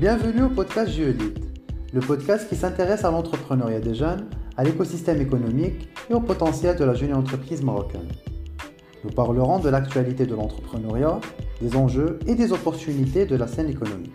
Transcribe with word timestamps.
Bienvenue 0.00 0.44
au 0.44 0.48
podcast 0.48 0.92
Géolite, 0.92 1.44
le 1.92 2.00
podcast 2.00 2.48
qui 2.48 2.56
s'intéresse 2.56 3.04
à 3.04 3.10
l'entrepreneuriat 3.10 3.80
des 3.80 3.94
jeunes, 3.94 4.30
à 4.56 4.64
l'écosystème 4.64 5.20
économique 5.20 5.90
et 6.08 6.14
au 6.14 6.20
potentiel 6.20 6.74
de 6.74 6.84
la 6.84 6.94
jeune 6.94 7.12
entreprise 7.12 7.62
marocaine. 7.62 8.08
Nous 9.04 9.10
parlerons 9.10 9.58
de 9.58 9.68
l'actualité 9.68 10.24
de 10.24 10.34
l'entrepreneuriat, 10.34 11.20
des 11.60 11.76
enjeux 11.76 12.18
et 12.26 12.34
des 12.34 12.50
opportunités 12.50 13.26
de 13.26 13.36
la 13.36 13.46
scène 13.46 13.68
économique. 13.68 14.14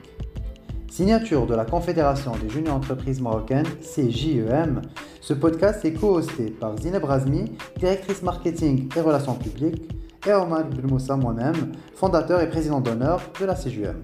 Signature 0.89 1.45
de 1.45 1.53
la 1.53 1.65
Confédération 1.65 2.31
des 2.31 2.49
jeunes 2.49 2.69
entreprises 2.69 3.21
marocaines, 3.21 3.67
CJEM, 3.81 4.81
ce 5.21 5.35
podcast 5.35 5.85
est 5.85 5.93
co-hosté 5.93 6.45
par 6.49 6.75
Zineb 6.79 7.03
Razmi, 7.03 7.51
directrice 7.77 8.23
marketing 8.23 8.89
et 8.97 9.01
relations 9.01 9.35
publiques, 9.35 9.87
et 10.25 10.33
Omar 10.33 10.63
Moussa 10.81 11.15
moi-même, 11.15 11.73
fondateur 11.93 12.41
et 12.41 12.49
président 12.49 12.81
d'honneur 12.81 13.21
de 13.39 13.45
la 13.45 13.53
CJEM. 13.53 14.01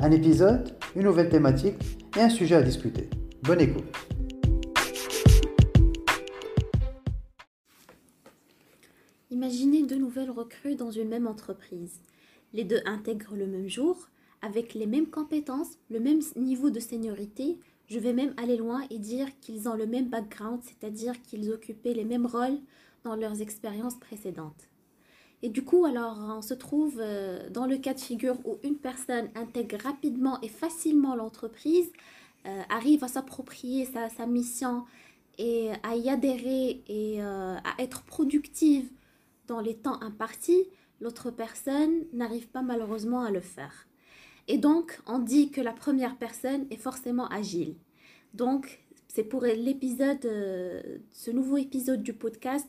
Un 0.00 0.12
épisode, 0.12 0.76
une 0.94 1.02
nouvelle 1.02 1.28
thématique 1.28 1.74
et 2.16 2.20
un 2.20 2.28
sujet 2.28 2.54
à 2.54 2.62
discuter. 2.62 3.10
Bonne 3.42 3.60
écoute. 3.60 3.84
Imaginez 9.32 9.82
deux 9.82 9.98
nouvelles 9.98 10.30
recrues 10.30 10.76
dans 10.76 10.92
une 10.92 11.08
même 11.08 11.26
entreprise. 11.26 12.00
Les 12.52 12.62
deux 12.62 12.80
intègrent 12.86 13.34
le 13.34 13.48
même 13.48 13.68
jour, 13.68 14.08
avec 14.40 14.74
les 14.74 14.86
mêmes 14.86 15.08
compétences, 15.08 15.78
le 15.90 15.98
même 15.98 16.20
niveau 16.36 16.70
de 16.70 16.78
seniorité. 16.78 17.58
Je 17.88 17.98
vais 17.98 18.12
même 18.12 18.34
aller 18.36 18.56
loin 18.56 18.82
et 18.90 19.00
dire 19.00 19.26
qu'ils 19.40 19.68
ont 19.68 19.74
le 19.74 19.86
même 19.86 20.08
background, 20.08 20.60
c'est-à-dire 20.62 21.20
qu'ils 21.22 21.50
occupaient 21.50 21.94
les 21.94 22.04
mêmes 22.04 22.26
rôles 22.26 22.60
dans 23.02 23.16
leurs 23.16 23.40
expériences 23.40 23.98
précédentes. 23.98 24.68
Et 25.42 25.50
du 25.50 25.62
coup, 25.64 25.84
alors, 25.84 26.18
on 26.18 26.42
se 26.42 26.54
trouve 26.54 26.98
euh, 26.98 27.48
dans 27.50 27.66
le 27.66 27.78
cas 27.78 27.94
de 27.94 28.00
figure 28.00 28.36
où 28.44 28.58
une 28.64 28.76
personne 28.76 29.28
intègre 29.36 29.78
rapidement 29.82 30.40
et 30.40 30.48
facilement 30.48 31.14
l'entreprise, 31.14 31.90
euh, 32.46 32.62
arrive 32.68 33.04
à 33.04 33.08
s'approprier 33.08 33.84
sa, 33.84 34.26
mission 34.26 34.84
et 35.38 35.70
à 35.82 35.96
y 35.96 36.08
adhérer 36.08 36.82
et 36.88 37.22
euh, 37.22 37.56
à 37.56 37.82
être 37.82 38.02
productive 38.02 38.90
dans 39.46 39.60
les 39.60 39.76
temps 39.76 40.00
impartis, 40.02 40.64
l'autre 41.00 41.30
personne 41.30 42.04
n'arrive 42.12 42.48
pas 42.48 42.62
malheureusement 42.62 43.22
à 43.22 43.30
le 43.30 43.40
faire. 43.40 43.86
Et 44.48 44.58
donc, 44.58 45.00
on 45.06 45.18
dit 45.18 45.50
que 45.50 45.60
la 45.60 45.72
première 45.72 46.16
personne 46.16 46.66
est 46.70 46.76
forcément 46.76 47.28
agile. 47.28 47.76
Donc, 48.34 48.80
c'est 49.06 49.24
pour 49.24 49.42
l'épisode, 49.42 50.22
ce 50.22 51.30
nouveau 51.30 51.56
épisode 51.56 52.02
du 52.02 52.12
podcast, 52.12 52.68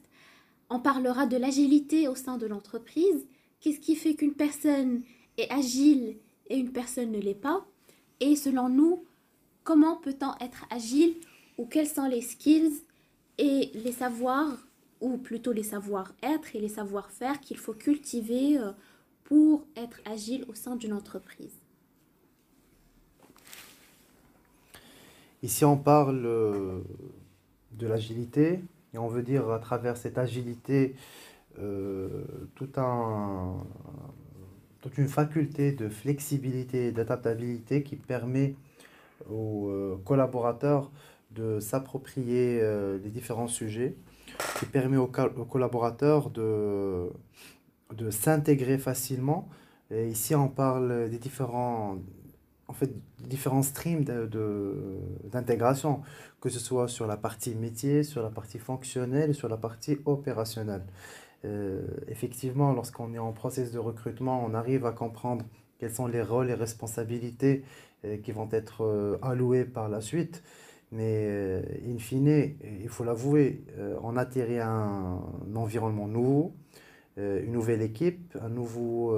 on 0.70 0.80
parlera 0.80 1.26
de 1.26 1.38
l'agilité 1.38 2.08
au 2.08 2.16
sein 2.16 2.38
de 2.38 2.46
l'entreprise. 2.46 3.28
Qu'est-ce 3.60 3.80
qui 3.80 3.96
fait 3.96 4.16
qu'une 4.16 4.34
personne 4.34 5.02
est 5.38 5.52
agile 5.52 6.18
et 6.48 6.58
une 6.58 6.72
personne 6.72 7.12
ne 7.12 7.20
l'est 7.20 7.34
pas? 7.34 7.66
Et 8.20 8.36
selon 8.36 8.70
nous, 8.70 9.04
comment 9.64 9.98
peut-on 9.98 10.34
être 10.44 10.66
agile 10.70 11.16
ou 11.58 11.66
quels 11.66 11.88
sont 11.88 12.08
les 12.08 12.22
skills 12.22 12.84
et 13.38 13.72
les 13.74 13.92
savoirs, 13.92 14.58
ou 15.02 15.18
plutôt 15.18 15.54
les 15.54 15.64
savoir-être 15.64 16.56
et 16.56 16.60
les 16.60 16.70
savoir-faire 16.70 17.40
qu'il 17.40 17.58
faut 17.58 17.74
cultiver 17.74 18.58
euh, 18.58 18.72
pour 19.24 19.66
être 19.76 20.00
agile 20.06 20.46
au 20.50 20.54
sein 20.54 20.76
d'une 20.76 20.94
entreprise? 20.94 21.54
Ici, 25.42 25.64
on 25.64 25.78
parle 25.78 26.26
euh, 26.26 26.82
de 27.72 27.88
l'agilité, 27.88 28.60
et 28.94 28.98
on 28.98 29.08
veut 29.08 29.24
dire 29.24 29.50
à 29.50 29.60
travers 29.60 29.98
cette 29.98 30.18
agilité 30.18 30.96
euh, 31.60 32.24
un, 32.78 33.56
toute 34.82 34.98
une 34.98 35.08
faculté 35.08 35.72
de 35.72 35.90
flexibilité 35.90 36.88
et 36.88 36.92
d'adaptabilité 36.92 37.84
qui 37.84 37.96
permet 37.96 38.56
aux 39.30 39.70
euh, 39.70 40.02
collaborateurs 40.06 40.92
de 41.32 41.60
s'approprier 41.60 42.60
euh, 42.62 42.98
les 43.04 43.10
différents 43.10 43.48
sujets, 43.48 43.96
qui 44.58 44.66
permet 44.66 44.98
aux, 44.98 45.12
aux 45.38 45.46
collaborateurs 45.46 46.30
de, 46.30 47.10
de 47.94 48.10
s'intégrer 48.10 48.78
facilement. 48.78 49.50
Et 49.92 50.08
ici, 50.08 50.36
on 50.36 50.48
parle 50.48 51.10
des 51.10 51.18
différents, 51.18 51.98
en 52.70 52.74
fait, 52.74 52.92
différents 53.28 53.64
streams 53.64 54.06
d'intégration, 55.24 55.98
de, 55.98 56.04
que 56.40 56.50
ce 56.50 56.60
soit 56.60 56.88
sur 56.88 57.08
la 57.08 57.18
partie 57.18 57.56
métier, 57.56 58.04
sur 58.04 58.22
la 58.22 58.30
partie 58.30 58.60
fonctionnelle, 58.60 59.34
sur 59.34 59.50
la 59.50 59.58
partie 59.58 59.98
opérationnelle. 60.06 60.84
Euh, 61.46 61.82
effectivement, 62.08 62.72
lorsqu'on 62.72 63.14
est 63.16 63.20
en 63.20 63.32
process 63.32 63.72
de 63.72 63.80
recrutement, 63.80 64.46
on 64.46 64.54
arrive 64.54 64.86
à 64.86 64.92
comprendre 64.92 65.46
quels 65.80 65.92
sont 65.92 66.06
les 66.06 66.22
rôles 66.22 66.52
et 66.52 66.54
responsabilités 66.54 67.64
euh, 68.06 68.18
qui 68.18 68.32
vont 68.32 68.50
être 68.52 68.84
euh, 68.84 69.18
alloués 69.24 69.66
par 69.66 69.90
la 69.90 70.00
suite. 70.00 70.44
Mais 70.92 71.62
in 71.88 72.00
fine, 72.00 72.56
il 72.82 72.90
faut 72.90 73.04
l'avouer, 73.04 73.64
on 74.02 74.18
atterrit 74.18 74.58
à 74.58 74.70
un, 74.72 75.22
environnement 75.54 76.08
nouveau, 76.08 76.56
une 77.16 77.52
nouvelle 77.52 77.84
équipe, 77.84 78.36
un 78.42 78.50
nouveau 78.50 79.16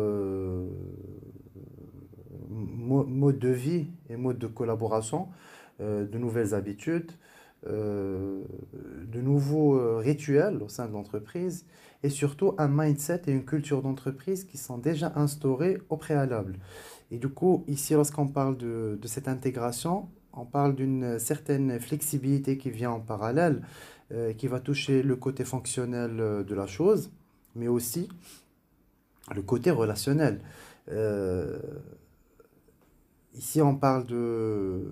mode 2.52 3.40
de 3.40 3.50
vie 3.50 3.88
et 4.10 4.18
mode 4.18 4.38
de 4.38 4.48
collaboration, 4.48 5.30
euh, 5.80 6.06
de 6.06 6.18
nouvelles 6.18 6.54
habitudes, 6.54 7.12
euh, 7.68 8.42
de 9.06 9.22
nouveaux 9.22 9.76
euh, 9.76 9.98
rituels 9.98 10.64
au 10.64 10.68
sein 10.68 10.88
de 10.88 10.94
l'entreprise 10.94 11.64
et 12.02 12.10
surtout 12.10 12.56
un 12.58 12.68
mindset 12.68 13.22
et 13.28 13.32
une 13.32 13.46
culture 13.46 13.84
d'entreprise 13.84 14.46
qui 14.46 14.58
sont 14.58 14.80
déjà 14.80 15.14
instaurés 15.16 15.78
au 15.90 15.96
préalable. 15.96 16.58
Et 17.12 17.20
du 17.20 17.30
coup, 17.30 17.64
ici, 17.68 17.94
lorsqu'on 17.94 18.28
parle 18.28 18.58
de, 18.58 18.98
cette 19.06 19.28
intégration, 19.28 20.10
on 20.34 20.44
parle 20.46 20.76
d'une 20.76 21.20
certaine 21.20 21.80
flexibilité 21.80 22.58
qui 22.58 22.72
vient 22.72 22.90
en 22.90 23.00
parallèle, 23.00 23.62
euh, 24.12 24.34
qui 24.34 24.48
va 24.48 24.60
toucher 24.60 25.04
le 25.04 25.16
côté 25.16 25.46
fonctionnel 25.46 26.18
de 26.18 26.56
la 26.56 26.66
chose, 26.66 27.12
mais 27.56 27.68
aussi 27.68 28.10
le 29.36 29.44
côté 29.44 29.70
relationnel. 29.70 30.42
Ici, 33.34 33.62
on 33.62 33.76
parle 33.76 34.06
de, 34.06 34.84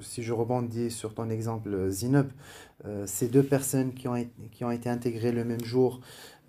si 0.00 0.22
je 0.22 0.32
rebondis 0.32 0.90
sur 0.90 1.14
ton 1.14 1.30
exemple 1.30 1.88
Zineb, 1.90 2.28
euh, 2.84 3.06
ces 3.06 3.28
deux 3.28 3.42
personnes 3.42 3.94
qui 3.94 4.08
ont, 4.08 4.16
qui 4.52 4.64
ont 4.64 4.70
été 4.70 4.88
intégrées 4.88 5.32
le 5.32 5.44
même 5.44 5.64
jour 5.64 6.00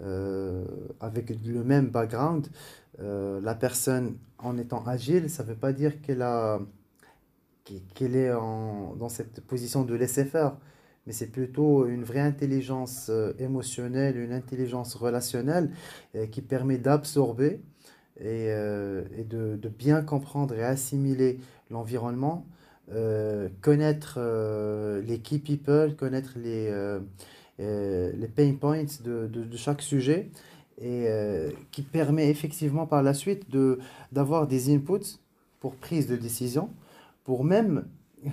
euh, 0.01 0.65
avec 0.99 1.29
le 1.45 1.63
même 1.63 1.87
background, 1.87 2.47
euh, 2.99 3.39
la 3.41 3.55
personne 3.55 4.17
en 4.37 4.57
étant 4.57 4.85
agile, 4.85 5.29
ça 5.29 5.43
ne 5.43 5.49
veut 5.49 5.55
pas 5.55 5.73
dire 5.73 6.01
qu'elle 6.01 6.21
a 6.21 6.59
est 7.99 8.31
en, 8.31 8.95
dans 8.95 9.09
cette 9.09 9.41
position 9.41 9.83
de 9.83 9.95
laisser 9.95 10.25
faire, 10.25 10.57
mais 11.07 11.13
c'est 11.13 11.31
plutôt 11.31 11.87
une 11.87 12.03
vraie 12.03 12.19
intelligence 12.19 13.09
émotionnelle, 13.39 14.17
une 14.17 14.33
intelligence 14.33 14.93
relationnelle 14.93 15.71
qui 16.31 16.41
permet 16.43 16.77
d'absorber 16.77 17.61
et, 18.19 18.47
euh, 18.49 19.03
et 19.17 19.23
de, 19.23 19.55
de, 19.55 19.69
bien 19.69 20.01
comprendre 20.01 20.55
et 20.55 20.63
assimiler 20.63 21.39
l'environnement, 21.69 22.45
euh, 22.91 23.49
connaître 23.61 24.15
euh, 24.19 25.01
les 25.01 25.19
key 25.19 25.39
people, 25.39 25.95
connaître 25.95 26.37
les, 26.37 26.71
les 27.59 28.27
pain 28.27 28.53
points 28.59 28.85
de, 29.03 29.27
de, 29.27 29.43
de 29.43 29.57
chaque 29.57 29.81
sujet 29.81 30.29
et 30.81 31.07
qui 31.71 31.81
permet 31.81 32.29
effectivement 32.29 32.85
par 32.85 33.01
la 33.01 33.13
suite 33.13 33.47
d'avoir 34.11 34.47
des 34.47 34.73
inputs 34.73 35.19
pour 35.59 35.75
prise 35.75 36.07
de 36.07 36.15
décision, 36.15 36.69
pour 37.23 37.43
même, 37.43 37.85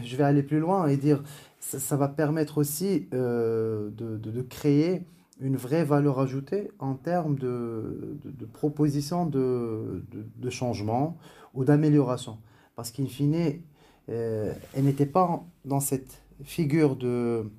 je 0.04 0.16
vais 0.16 0.24
aller 0.24 0.42
plus 0.42 0.58
loin 0.58 0.86
et 0.88 0.96
dire, 0.96 1.22
ça, 1.60 1.78
ça 1.78 1.96
va 1.96 2.08
permettre 2.08 2.58
aussi 2.58 3.06
de, 3.12 3.92
de, 3.96 4.42
créer 4.42 5.02
une 5.40 5.56
vraie 5.56 5.84
valeur 5.84 6.20
ajoutée 6.20 6.70
en 6.78 6.94
termes 6.94 7.36
de, 7.36 8.18
de, 8.22 8.30
de 8.30 8.44
propositions 8.44 9.26
de, 9.26 10.02
changement 10.50 11.16
ou 11.54 11.64
d'amélioration. 11.64 12.38
Parce 12.76 12.90
qu'in 12.90 13.06
fine, 13.06 13.60
euh, 14.08 14.52
elle 14.74 14.84
n'était 14.84 15.06
pas 15.06 15.44
dans 15.64 15.80
cette 15.80 16.22
figure 16.44 16.96
de, 16.96 17.50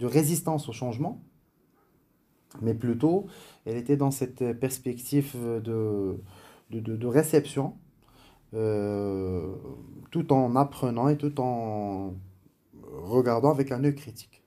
résistance 0.00 0.68
au 0.68 0.72
changement, 0.72 1.20
mais 2.62 2.74
plutôt 2.74 3.26
elle 3.66 3.76
était 3.76 3.96
dans 3.96 4.10
cette 4.10 4.58
perspective 4.58 5.36
de 5.62 7.06
réception, 7.06 7.74
euh, 8.54 9.54
tout 10.10 10.32
en 10.32 10.56
apprenant 10.56 11.08
et 11.08 11.18
tout 11.18 11.38
en 11.38 12.14
regardant 12.82 13.50
avec 13.50 13.72
un 13.72 13.84
œil 13.84 13.94
critique. 13.94 14.37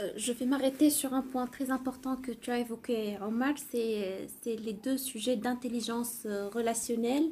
Euh, 0.00 0.10
je 0.16 0.32
vais 0.32 0.46
m'arrêter 0.46 0.90
sur 0.90 1.14
un 1.14 1.22
point 1.22 1.46
très 1.46 1.70
important 1.70 2.16
que 2.16 2.32
tu 2.32 2.50
as 2.50 2.58
évoqué, 2.58 3.18
Omar, 3.22 3.54
c'est 3.70 4.28
les 4.44 4.72
deux 4.72 4.96
sujets 4.96 5.36
d'intelligence 5.36 6.22
euh, 6.26 6.48
relationnelle 6.48 7.24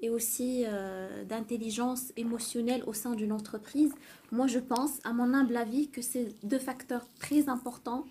et 0.00 0.10
aussi 0.10 0.64
euh, 0.66 1.24
d'intelligence 1.24 2.12
émotionnelle 2.16 2.82
au 2.86 2.92
sein 2.92 3.14
d'une 3.14 3.32
entreprise. 3.32 3.92
Moi, 4.32 4.46
je 4.46 4.58
pense, 4.58 4.98
à 5.04 5.12
mon 5.12 5.32
humble 5.34 5.56
avis, 5.56 5.88
que 5.88 6.02
c'est 6.02 6.34
deux 6.44 6.58
facteurs 6.58 7.06
très 7.18 7.48
importants 7.48 8.04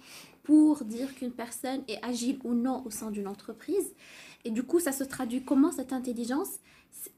pour 0.43 0.83
dire 0.83 1.13
qu'une 1.15 1.31
personne 1.31 1.83
est 1.87 2.03
agile 2.03 2.39
ou 2.43 2.53
non 2.53 2.83
au 2.85 2.89
sein 2.89 3.11
d'une 3.11 3.27
entreprise. 3.27 3.93
Et 4.43 4.51
du 4.51 4.63
coup, 4.63 4.79
ça 4.79 4.91
se 4.91 5.03
traduit 5.03 5.43
comment 5.43 5.71
cette 5.71 5.93
intelligence? 5.93 6.59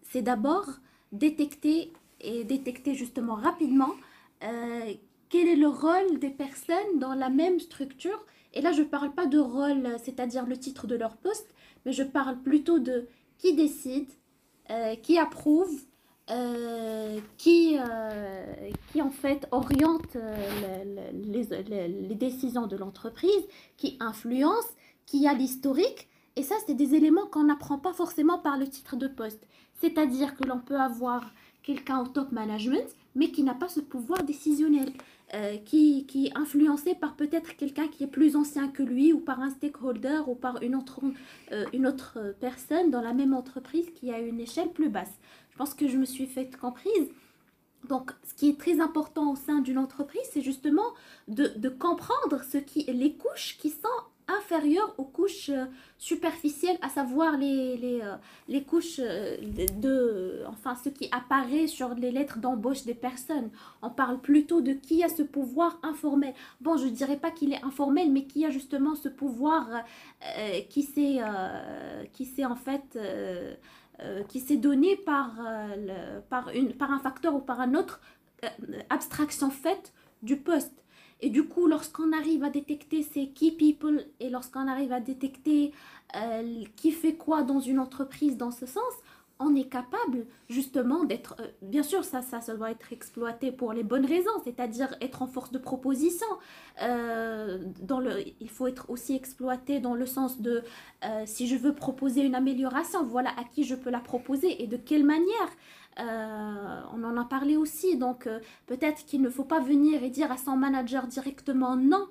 C'est 0.03 0.21
d'abord 0.21 0.67
détecter 1.11 1.91
et 2.21 2.43
détecter 2.43 2.93
justement 2.93 3.35
rapidement 3.35 3.93
quel 5.35 5.49
est 5.49 5.55
le 5.57 5.67
rôle 5.67 6.17
des 6.19 6.29
personnes 6.29 6.97
dans 6.97 7.13
la 7.13 7.29
même 7.29 7.59
structure. 7.59 8.25
Et 8.53 8.61
là, 8.61 8.71
je 8.71 8.83
ne 8.83 8.85
parle 8.85 9.11
pas 9.11 9.25
de 9.25 9.37
rôle, 9.37 9.85
c'est-à-dire 10.01 10.45
le 10.45 10.55
titre 10.55 10.87
de 10.87 10.95
leur 10.95 11.17
poste, 11.17 11.53
mais 11.85 11.91
je 11.91 12.03
parle 12.03 12.37
plutôt 12.41 12.79
de 12.79 13.09
qui 13.37 13.53
décide, 13.53 14.07
euh, 14.69 14.95
qui 14.95 15.17
approuve, 15.17 15.81
euh, 16.31 17.19
qui, 17.37 17.77
euh, 17.77 18.69
qui 18.93 19.01
en 19.01 19.09
fait 19.09 19.45
oriente 19.51 20.17
les, 21.13 22.15
décisions 22.15 22.67
de 22.67 22.77
l'entreprise, 22.77 23.45
qui 23.75 23.97
influence, 23.99 24.69
qui 25.05 25.27
a 25.27 25.33
l'historique. 25.33 26.07
Et 26.37 26.43
ça, 26.43 26.55
c'est 26.65 26.75
des 26.75 26.95
éléments 26.95 27.27
qu'on 27.27 27.43
n'apprend 27.43 27.77
pas 27.77 27.91
forcément 27.91 28.39
par 28.39 28.57
le 28.57 28.69
titre 28.69 28.95
de 28.95 29.09
poste. 29.09 29.45
C'est-à-dire 29.81 30.33
que 30.35 30.45
l'on 30.45 30.59
peut 30.59 30.79
avoir 30.79 31.25
quelqu'un 31.61 31.99
au 31.99 32.07
top 32.07 32.31
management, 32.31 32.87
mais 33.15 33.31
qui 33.31 33.43
n'a 33.43 33.55
pas 33.55 33.67
ce 33.67 33.81
pouvoir 33.81 34.23
décisionnel. 34.23 34.93
Euh, 35.33 35.57
qui, 35.57 36.05
qui, 36.05 36.27
est 36.27 36.37
influencé 36.37 36.93
par 36.93 37.15
peut-être 37.15 37.57
quelqu'un 37.57 37.87
qui 37.87 38.03
est 38.03 38.07
plus 38.07 38.35
ancien 38.35 38.67
que 38.67 38.83
lui 38.83 39.11
ou 39.11 39.19
par 39.19 39.39
un 39.39 39.49
stakeholder 39.49 40.19
ou 40.27 40.35
par 40.35 40.61
une 40.61 40.75
autre, 40.75 41.01
euh, 41.51 41.65
une 41.73 41.87
autre 41.87 42.35
personne 42.39 42.91
dans 42.91 43.01
la 43.01 43.11
même 43.11 43.33
entreprise 43.33 43.89
qui 43.95 44.11
a 44.11 44.19
une 44.19 44.39
échelle 44.39 44.69
plus 44.69 44.87
basse. 44.87 45.17
Je 45.49 45.57
pense 45.57 45.73
que 45.73 45.87
je 45.87 45.97
me 45.97 46.05
suis 46.05 46.27
fait 46.27 46.55
comprise. 46.55 47.09
Donc, 47.89 48.11
ce 48.23 48.35
qui 48.35 48.49
est 48.49 48.59
très 48.59 48.79
important 48.79 49.31
au 49.31 49.35
sein 49.35 49.61
d'une 49.61 49.79
entreprise, 49.79 50.21
c'est 50.31 50.41
justement 50.41 50.93
de, 51.27 51.47
de, 51.55 51.69
comprendre 51.69 52.43
ce 52.43 52.59
qui, 52.59 52.83
les 52.83 53.13
couches 53.13 53.57
qui 53.57 53.71
sont 53.71 53.87
inférieure 54.27 54.93
aux 54.97 55.03
couches 55.05 55.49
euh, 55.49 55.65
superficielles, 55.97 56.77
à 56.81 56.89
savoir 56.89 57.37
les, 57.37 57.77
les, 57.77 58.01
euh, 58.01 58.15
les 58.47 58.63
couches 58.63 58.99
euh, 58.99 59.37
de, 59.79 60.43
enfin, 60.47 60.75
ce 60.75 60.89
qui 60.89 61.07
apparaît 61.11 61.67
sur 61.67 61.95
les 61.95 62.11
lettres 62.11 62.39
d'embauche 62.39 62.83
des 62.83 62.93
personnes. 62.93 63.49
On 63.81 63.89
parle 63.89 64.19
plutôt 64.19 64.61
de 64.61 64.73
qui 64.73 65.03
a 65.03 65.09
ce 65.09 65.23
pouvoir 65.23 65.79
informel. 65.83 66.33
Bon, 66.61 66.77
je 66.77 66.85
ne 66.85 66.91
dirais 66.91 67.17
pas 67.17 67.31
qu'il 67.31 67.53
est 67.53 67.63
informel, 67.63 68.11
mais 68.11 68.25
qui 68.25 68.45
a 68.45 68.49
justement 68.49 68.95
ce 68.95 69.09
pouvoir 69.09 69.67
qui 70.69 70.83
s'est 70.83 71.21
en 72.45 72.55
fait... 72.55 72.99
qui 74.27 74.39
s'est 74.39 74.57
donné 74.57 74.97
par, 74.97 75.35
le, 75.77 76.19
par, 76.29 76.49
une, 76.49 76.73
par 76.73 76.91
un 76.91 76.99
facteur 76.99 77.33
ou 77.35 77.39
par 77.39 77.61
un 77.61 77.75
autre 77.75 78.01
abstraction 78.89 79.49
faite 79.49 79.93
du 80.21 80.37
poste. 80.37 80.84
Et 81.21 81.29
du 81.29 81.45
coup, 81.45 81.67
lorsqu'on 81.67 82.11
arrive 82.11 82.43
à 82.43 82.49
détecter 82.49 83.03
ces 83.03 83.27
key 83.27 83.51
people 83.51 84.05
et 84.19 84.29
lorsqu'on 84.29 84.67
arrive 84.67 84.91
à 84.91 84.99
détecter 84.99 85.71
euh, 86.15 86.63
qui 86.75 86.91
fait 86.91 87.15
quoi 87.15 87.43
dans 87.43 87.59
une 87.59 87.79
entreprise 87.79 88.37
dans 88.37 88.51
ce 88.51 88.65
sens, 88.65 88.93
on 89.39 89.55
est 89.55 89.69
capable 89.69 90.25
justement 90.49 91.03
d'être, 91.03 91.35
euh, 91.39 91.47
bien 91.61 91.83
sûr 91.83 92.03
ça, 92.03 92.21
ça, 92.21 92.39
doit 92.55 92.71
être 92.71 92.93
exploité 92.93 93.51
pour 93.51 93.73
les 93.73 93.83
bonnes 93.83 94.05
raisons, 94.05 94.31
c'est-à-dire 94.43 94.95
être 95.01 95.21
en 95.21 95.27
force 95.27 95.51
de 95.51 95.57
proposition. 95.57 96.27
Euh, 96.81 97.59
dans 97.81 97.99
le, 97.99 98.23
il 98.39 98.49
faut 98.49 98.67
être 98.67 98.89
aussi 98.89 99.15
exploité 99.15 99.79
dans 99.79 99.93
le 99.93 100.05
sens 100.05 100.39
de 100.41 100.63
si 101.25 101.47
je 101.47 101.55
veux 101.55 101.75
proposer 101.75 102.21
une 102.21 102.33
amélioration, 102.33 103.03
voilà 103.03 103.29
à 103.37 103.43
qui 103.43 103.63
je 103.63 103.75
peux 103.75 103.91
la 103.91 103.99
proposer 103.99 104.63
et 104.63 104.67
de 104.67 104.75
quelle 104.75 105.03
manière. 105.05 105.51
Euh, 105.99 106.81
on 106.93 107.03
en 107.03 107.15
a 107.17 107.23
parlé 107.23 107.55
aussi, 107.55 107.97
donc 107.97 108.27
euh, 108.27 108.39
peut-être 108.65 109.05
qu'il 109.05 109.21
ne 109.21 109.29
faut 109.29 109.45
pas 109.45 109.61
venir 109.61 110.03
et 110.03 110.09
dire 110.09 110.31
à 110.31 110.37
son 110.37 110.57
manager 110.57 111.07
directement 111.07 111.77
non 111.77 112.07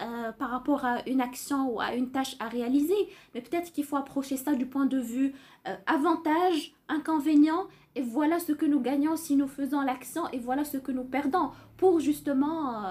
euh, 0.00 0.32
par 0.32 0.50
rapport 0.50 0.84
à 0.84 1.06
une 1.08 1.20
action 1.20 1.70
ou 1.70 1.80
à 1.80 1.94
une 1.94 2.10
tâche 2.10 2.36
à 2.38 2.48
réaliser, 2.48 3.08
mais 3.34 3.40
peut-être 3.40 3.72
qu'il 3.72 3.84
faut 3.84 3.96
approcher 3.96 4.36
ça 4.36 4.54
du 4.54 4.66
point 4.66 4.86
de 4.86 4.98
vue 4.98 5.34
avantage, 5.86 6.74
inconvénient, 6.88 7.68
et 7.94 8.02
voilà 8.02 8.40
ce 8.40 8.50
que 8.50 8.66
nous 8.66 8.80
gagnons 8.80 9.16
si 9.16 9.36
nous 9.36 9.46
faisons 9.46 9.80
l'action, 9.80 10.28
et 10.32 10.38
voilà 10.38 10.64
ce 10.64 10.76
que 10.76 10.90
nous 10.90 11.04
perdons, 11.04 11.50
pour 11.76 12.00
justement, 12.00 12.84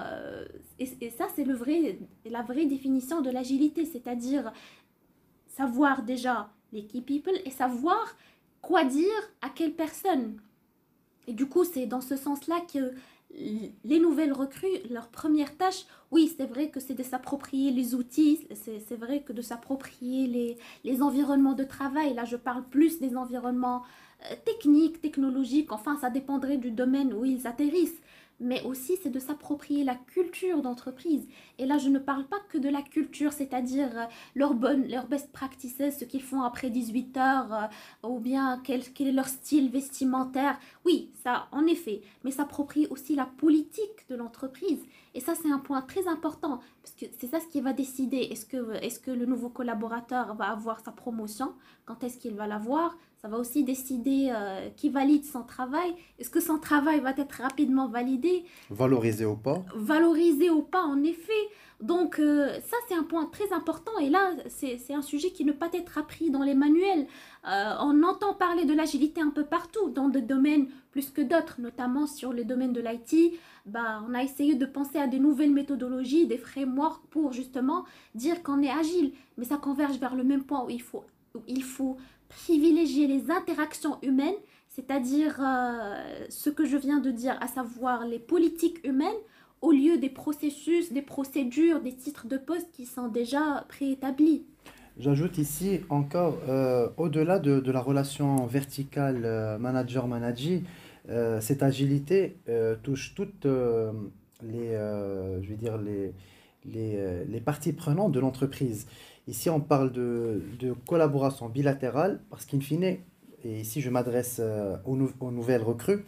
et, 0.78 0.88
et, 1.02 1.10
ça 1.10 1.26
c'est 1.34 1.44
le 1.44 1.52
vrai, 1.54 1.98
la 2.24 2.40
vraie 2.40 2.64
définition 2.64 3.20
de 3.20 3.30
l'agilité, 3.30 3.84
c'est-à-dire 3.84 4.52
savoir 5.48 6.02
déjà 6.02 6.50
les 6.72 6.86
key 6.86 7.02
people 7.02 7.38
et 7.44 7.50
savoir 7.50 8.16
quoi 8.62 8.84
dire 8.84 9.10
à 9.42 9.50
quelle 9.50 9.74
personne. 9.74 10.40
Et 11.26 11.34
du 11.34 11.46
coup, 11.46 11.64
c'est 11.64 11.86
dans 11.86 12.00
ce 12.00 12.16
sens-là 12.16 12.60
que 12.72 12.92
les 13.34 13.98
nouvelles 13.98 14.32
recrues, 14.32 14.78
leur 14.90 15.08
première 15.08 15.56
tâche, 15.56 15.86
oui, 16.10 16.32
c'est 16.36 16.46
vrai 16.46 16.68
que 16.68 16.80
c'est 16.80 16.94
de 16.94 17.02
s'approprier 17.02 17.70
les 17.70 17.94
outils, 17.94 18.46
c'est 18.52 18.96
vrai 18.96 19.22
que 19.22 19.32
de 19.32 19.40
s'approprier 19.40 20.58
les, 20.84 21.02
environnements 21.02 21.54
de 21.54 21.64
travail. 21.64 22.14
Là, 22.14 22.24
je 22.24 22.36
parle 22.36 22.64
plus 22.64 23.00
des 23.00 23.16
environnements 23.16 23.82
euh, 24.30 24.34
techniques, 24.44 25.00
technologiques, 25.00 25.72
enfin, 25.72 25.96
ça 25.96 26.10
dépendrait 26.10 26.58
du 26.58 26.70
domaine 26.70 27.14
où 27.14 27.24
ils 27.24 27.46
atterrissent 27.46 28.00
mais 28.42 28.62
aussi 28.64 28.98
c'est 29.02 29.10
de 29.10 29.18
s'approprier 29.18 29.84
la 29.84 29.94
culture 29.94 30.62
d'entreprise. 30.62 31.28
Et 31.58 31.66
là, 31.66 31.78
je 31.78 31.88
ne 31.88 31.98
parle 31.98 32.26
pas 32.26 32.40
que 32.48 32.58
de 32.58 32.68
la 32.68 32.82
culture, 32.82 33.32
c'est-à-dire 33.32 33.88
euh, 33.96 34.04
leurs 34.34 34.54
bonnes, 34.54 34.88
leurs 34.88 35.06
best 35.06 35.32
practices, 35.32 35.76
ce 35.98 36.04
qu'ils 36.04 36.22
font 36.22 36.42
après 36.42 36.70
18 36.70 37.16
heures, 37.16 37.54
euh, 38.04 38.08
ou 38.08 38.20
bien 38.20 38.60
quel, 38.64 38.82
quel, 38.92 39.08
est 39.08 39.12
leur 39.12 39.28
style 39.28 39.70
vestimentaire. 39.70 40.58
Oui, 40.84 41.10
ça, 41.22 41.48
en 41.52 41.66
effet, 41.66 42.02
mais 42.24 42.30
s'approprier 42.30 42.88
aussi 42.88 43.14
la 43.14 43.26
politique 43.26 44.08
de 44.08 44.16
l'entreprise. 44.16 44.84
Et 45.14 45.20
ça, 45.20 45.34
c'est 45.34 45.50
un 45.50 45.58
point 45.58 45.82
très 45.82 46.08
important, 46.08 46.60
parce 46.82 46.94
que 46.94 47.06
c'est 47.18 47.28
ça 47.28 47.40
ce 47.40 47.46
qui 47.46 47.60
va 47.60 47.72
décider. 47.72 48.18
Est-ce 48.30 48.46
que, 48.46 48.74
est 48.74 48.88
-ce 48.88 49.00
que 49.00 49.10
le 49.10 49.26
nouveau 49.26 49.50
collaborateur 49.50 50.34
va 50.34 50.46
avoir 50.46 50.80
sa 50.80 50.92
promotion? 50.92 51.54
Quand 51.86 52.02
est-ce 52.04 52.18
qu'il 52.18 52.34
va 52.34 52.46
l'avoir? 52.46 52.96
Ça 53.22 53.28
va 53.28 53.38
aussi 53.38 53.62
décider 53.62 54.32
euh, 54.34 54.68
qui 54.76 54.88
valide 54.88 55.24
son 55.24 55.44
travail. 55.44 55.94
Est-ce 56.18 56.28
que 56.28 56.40
son 56.40 56.58
travail 56.58 56.98
va 56.98 57.10
être 57.10 57.40
rapidement 57.40 57.86
validé? 57.86 58.42
Valorisé 58.68 59.24
ou 59.24 59.36
pas? 59.36 59.64
Valorisé 59.76 60.50
ou 60.50 60.62
pas, 60.62 60.82
en 60.82 61.04
effet. 61.04 61.32
Donc 61.80 62.18
euh, 62.18 62.58
ça, 62.64 62.76
c'est 62.88 62.96
un 62.96 63.04
point 63.04 63.26
très 63.26 63.52
important. 63.52 63.96
Et 64.00 64.10
là, 64.10 64.32
c'est 64.48 64.92
un 64.92 65.02
sujet 65.02 65.30
qui 65.30 65.44
ne 65.44 65.52
peut 65.52 65.58
pas 65.58 65.78
être 65.78 65.98
appris 65.98 66.32
dans 66.32 66.42
les 66.42 66.54
manuels. 66.54 67.06
Euh, 67.46 67.74
on 67.80 68.02
entend 68.02 68.34
parler 68.34 68.64
de 68.64 68.74
l'agilité 68.74 69.20
un 69.20 69.30
peu 69.30 69.44
partout, 69.44 69.90
dans 69.90 70.08
des 70.08 70.22
domaines 70.22 70.66
plus 70.90 71.10
que 71.10 71.22
d'autres, 71.22 71.60
notamment 71.60 72.08
sur 72.08 72.32
le 72.32 72.44
domaine 72.44 72.72
de 72.72 72.80
l'IT. 72.80 73.34
Bah, 73.66 74.02
on 74.08 74.14
a 74.14 74.24
essayé 74.24 74.56
de 74.56 74.66
penser 74.66 74.98
à 74.98 75.06
des 75.06 75.20
nouvelles 75.20 75.52
méthodologies, 75.52 76.26
des 76.26 76.38
frameworks 76.38 77.06
pour 77.10 77.32
justement 77.32 77.84
dire 78.16 78.42
qu'on 78.42 78.62
est 78.62 78.70
agile. 78.70 79.12
Mais 79.38 79.44
ça 79.44 79.58
converge 79.58 79.98
vers 79.98 80.16
le 80.16 80.24
même 80.24 80.42
point 80.42 80.64
où 80.64 80.70
il 80.70 80.82
faut, 80.82 81.04
où 81.36 81.40
il 81.46 81.62
faut 81.62 81.96
privilégier 82.44 83.06
les 83.06 83.30
interactions 83.30 83.98
humaines, 84.02 84.34
c'est-à-dire 84.68 85.38
euh, 85.40 86.26
ce 86.28 86.50
que 86.50 86.64
je 86.64 86.76
viens 86.76 87.00
de 87.00 87.10
dire, 87.10 87.36
à 87.40 87.46
savoir 87.46 88.06
les 88.06 88.18
politiques 88.18 88.78
humaines, 88.84 89.10
au 89.60 89.70
lieu 89.70 89.98
des 89.98 90.08
processus, 90.08 90.92
des 90.92 91.02
procédures, 91.02 91.80
des 91.80 91.94
titres 91.94 92.26
de 92.26 92.36
poste 92.36 92.68
qui 92.72 92.86
sont 92.86 93.08
déjà 93.08 93.64
préétablis. 93.68 94.44
J'ajoute 94.98 95.38
ici 95.38 95.80
encore, 95.88 96.38
euh, 96.48 96.88
au-delà 96.96 97.38
de, 97.38 97.60
de, 97.60 97.72
la 97.72 97.80
relation 97.80 98.46
verticale 98.46 99.22
euh, 99.24 99.58
manager-manager, 99.58 100.60
cette 101.40 101.64
agilité 101.64 102.36
touche 102.84 103.14
toutes 103.16 103.44
les, 103.44 104.70
je 104.70 105.48
vais 105.48 105.56
dire 105.56 105.76
les, 105.76 106.12
les, 106.64 107.24
les 107.26 107.40
parties 107.40 107.72
prenantes 107.72 108.12
de 108.12 108.20
l'entreprise. 108.20 108.86
Ici, 109.28 109.48
on 109.48 109.60
parle 109.60 109.92
de, 109.92 110.42
de 110.58 110.72
collaboration 110.72 111.48
bilatérale 111.48 112.20
parce 112.28 112.44
qu'in 112.44 112.58
fine, 112.58 112.82
et 112.82 113.00
ici 113.44 113.80
je 113.80 113.88
m'adresse 113.88 114.38
euh, 114.40 114.76
aux, 114.84 114.98
aux, 115.20 115.30
nouvelles 115.30 115.62
recrues, 115.62 116.04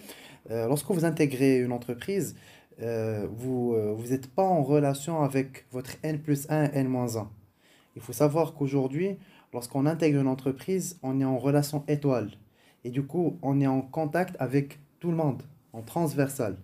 euh, 0.50 0.66
lorsque 0.66 0.90
vous 0.90 1.04
intégrez 1.04 1.58
une 1.60 1.70
entreprise, 1.70 2.34
euh, 2.82 3.28
vous 3.30 3.76
n'êtes 4.10 4.26
pas 4.26 4.42
en 4.42 4.64
relation 4.64 5.22
avec 5.22 5.66
votre 5.70 5.92
N 6.02 6.18
plus 6.18 6.46
1, 6.50 6.72
N-1. 6.72 7.28
Il 7.94 8.02
faut 8.02 8.12
savoir 8.12 8.54
qu'aujourd'hui, 8.54 9.16
lorsqu'on 9.52 9.86
intègre 9.86 10.20
une 10.20 10.26
entreprise, 10.26 10.98
on 11.04 11.20
est 11.20 11.24
en 11.24 11.38
relation 11.38 11.84
étoile. 11.86 12.32
Et 12.82 12.90
du 12.90 13.04
coup, 13.04 13.38
on 13.42 13.60
est 13.60 13.68
en 13.68 13.80
contact 13.80 14.34
avec 14.40 14.80
tout 14.98 15.12
le 15.12 15.16
monde, 15.16 15.44
en 15.72 15.82
transversal. 15.82 16.56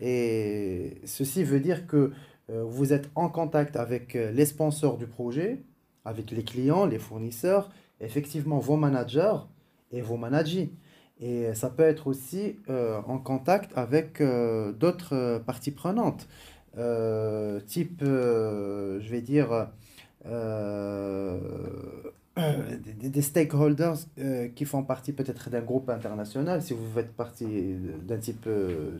Et 0.00 1.00
ceci 1.04 1.44
veut 1.44 1.60
dire 1.60 1.86
que 1.86 2.10
vous 2.48 2.92
êtes 2.92 3.08
en 3.14 3.28
contact 3.28 3.76
avec 3.76 4.14
les 4.14 4.44
sponsors 4.44 4.98
du 4.98 5.06
projet, 5.06 5.62
avec 6.04 6.30
les 6.30 6.44
clients, 6.44 6.86
les 6.86 6.98
fournisseurs, 6.98 7.70
effectivement 8.00 8.58
vos 8.58 8.76
managers 8.76 9.38
et 9.90 10.00
vos 10.00 10.16
managers. 10.16 10.72
Et 11.22 11.54
ça 11.54 11.70
peut 11.70 11.84
être 11.84 12.08
aussi 12.08 12.56
euh, 12.68 13.00
en 13.06 13.18
contact 13.18 13.70
avec 13.76 14.20
euh, 14.20 14.72
d'autres 14.72 15.14
euh, 15.14 15.38
parties 15.38 15.70
prenantes, 15.70 16.28
type, 17.66 18.00
je 18.02 19.08
vais 19.08 19.20
dire, 19.20 19.68
des, 22.36 23.22
stakeholders 23.22 23.98
qui 24.56 24.64
font 24.64 24.82
partie 24.82 25.12
peut-être 25.12 25.50
d'un 25.50 25.60
groupe 25.60 25.90
international, 25.90 26.62
si 26.62 26.72
vous 26.72 26.90
faites 26.94 27.12
partie 27.12 27.74
d'un 28.04 28.16
type 28.16 28.48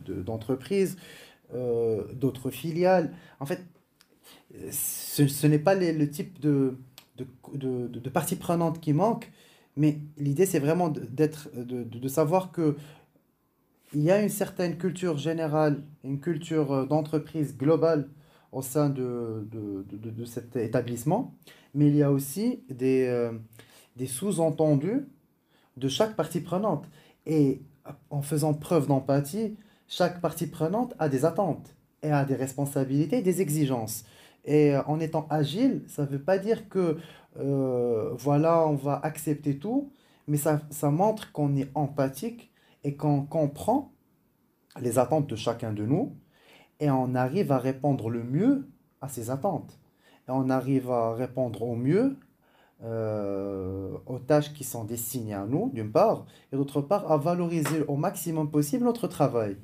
d'entreprise, 0.07 0.97
d'autres 2.13 2.51
filiales. 2.51 3.11
En 3.39 3.47
fait, 3.47 3.65
ce, 4.71 5.47
n'est 5.47 5.57
pas 5.57 5.73
le 5.73 6.07
type 6.11 6.39
de, 6.39 6.77
de, 7.17 7.25
de, 7.53 7.87
de, 7.87 7.99
de 7.99 8.09
partie 8.09 8.35
prenante 8.35 8.79
qui 8.79 8.93
manque, 8.93 9.31
mais 9.77 9.99
l'idée 10.17 10.45
c'est 10.45 10.59
vraiment 10.59 10.89
d'être, 10.89 11.49
de, 11.55 11.83
de, 11.83 12.07
savoir 12.07 12.51
que 12.51 12.75
il 13.93 14.01
y 14.01 14.11
a 14.11 14.21
une 14.21 14.29
certaine 14.29 14.77
culture 14.77 15.17
générale, 15.17 15.83
une 16.03 16.19
culture 16.19 16.71
euh, 16.73 16.85
d'entreprise 16.85 17.55
globale 17.57 18.09
au 18.51 18.61
sein 18.61 18.89
de- 18.89 19.47
de 19.51 20.25
cet 20.25 20.55
établissement, 20.55 21.33
mais 21.73 21.87
il 21.87 21.95
y 21.95 22.03
a 22.03 22.11
aussi 22.11 22.63
des, 22.69 23.05
euh, 23.07 23.31
des 23.95 24.07
sous-entendus 24.07 25.07
de 25.77 25.87
chaque 25.87 26.15
partie 26.15 26.41
prenante. 26.41 26.85
Et 27.25 27.61
en 28.09 28.21
faisant 28.21 28.53
preuve 28.53 28.87
d'empathie, 28.87 29.57
chaque 29.87 30.21
partie 30.21 30.47
prenante 30.47 30.93
a 30.99 31.09
des 31.09 31.25
attentes 31.25 31.75
et 32.01 32.11
a 32.11 32.25
des 32.25 32.35
responsabilités, 32.35 33.21
des 33.21 33.41
exigences. 33.41 34.05
Et 34.45 34.75
euh, 34.75 34.81
en 34.87 34.99
étant 34.99 35.27
agile, 35.29 35.83
ça 35.87 36.03
ne 36.03 36.07
veut 36.07 36.21
pas 36.21 36.37
dire 36.37 36.69
que 36.69 36.97
euh, 37.37 38.13
voilà, 38.17 38.67
on 38.67 38.75
va 38.75 38.99
accepter 39.03 39.57
tout, 39.57 39.91
mais 40.27 40.37
ça, 40.37 40.61
ça 40.69 40.91
montre 40.91 41.31
qu'on 41.31 41.55
est 41.55 41.69
empathique 41.75 42.51
et 42.83 42.95
qu'on 42.95 43.21
comprend 43.25 43.93
les 44.81 44.99
attentes 44.99 45.27
de 45.27 45.35
chacun 45.35 45.71
de 45.73 45.85
nous 45.85 46.15
et 46.79 46.89
on 46.89 47.15
arrive 47.15 47.51
à 47.51 47.59
répondre 47.59 48.09
le 48.09 48.23
mieux 48.23 48.67
à 49.01 49.07
ces 49.07 49.29
attentes. 49.29 49.79
Et 50.27 50.31
on 50.31 50.49
arrive 50.49 50.89
à 50.91 51.13
répondre 51.13 51.61
au 51.61 51.75
mieux 51.75 52.17
euh, 52.83 53.97
aux 54.05 54.19
tâches 54.19 54.53
qui 54.53 54.63
sont 54.63 54.83
destinées 54.83 55.33
à 55.33 55.45
nous, 55.45 55.69
d'une 55.73 55.91
part, 55.91 56.25
et 56.51 56.57
d'autre 56.57 56.81
part, 56.81 57.09
à 57.11 57.17
valoriser 57.17 57.83
au 57.87 57.95
maximum 57.95 58.51
possible 58.51 58.83
notre 58.83 59.07
travail. 59.07 59.57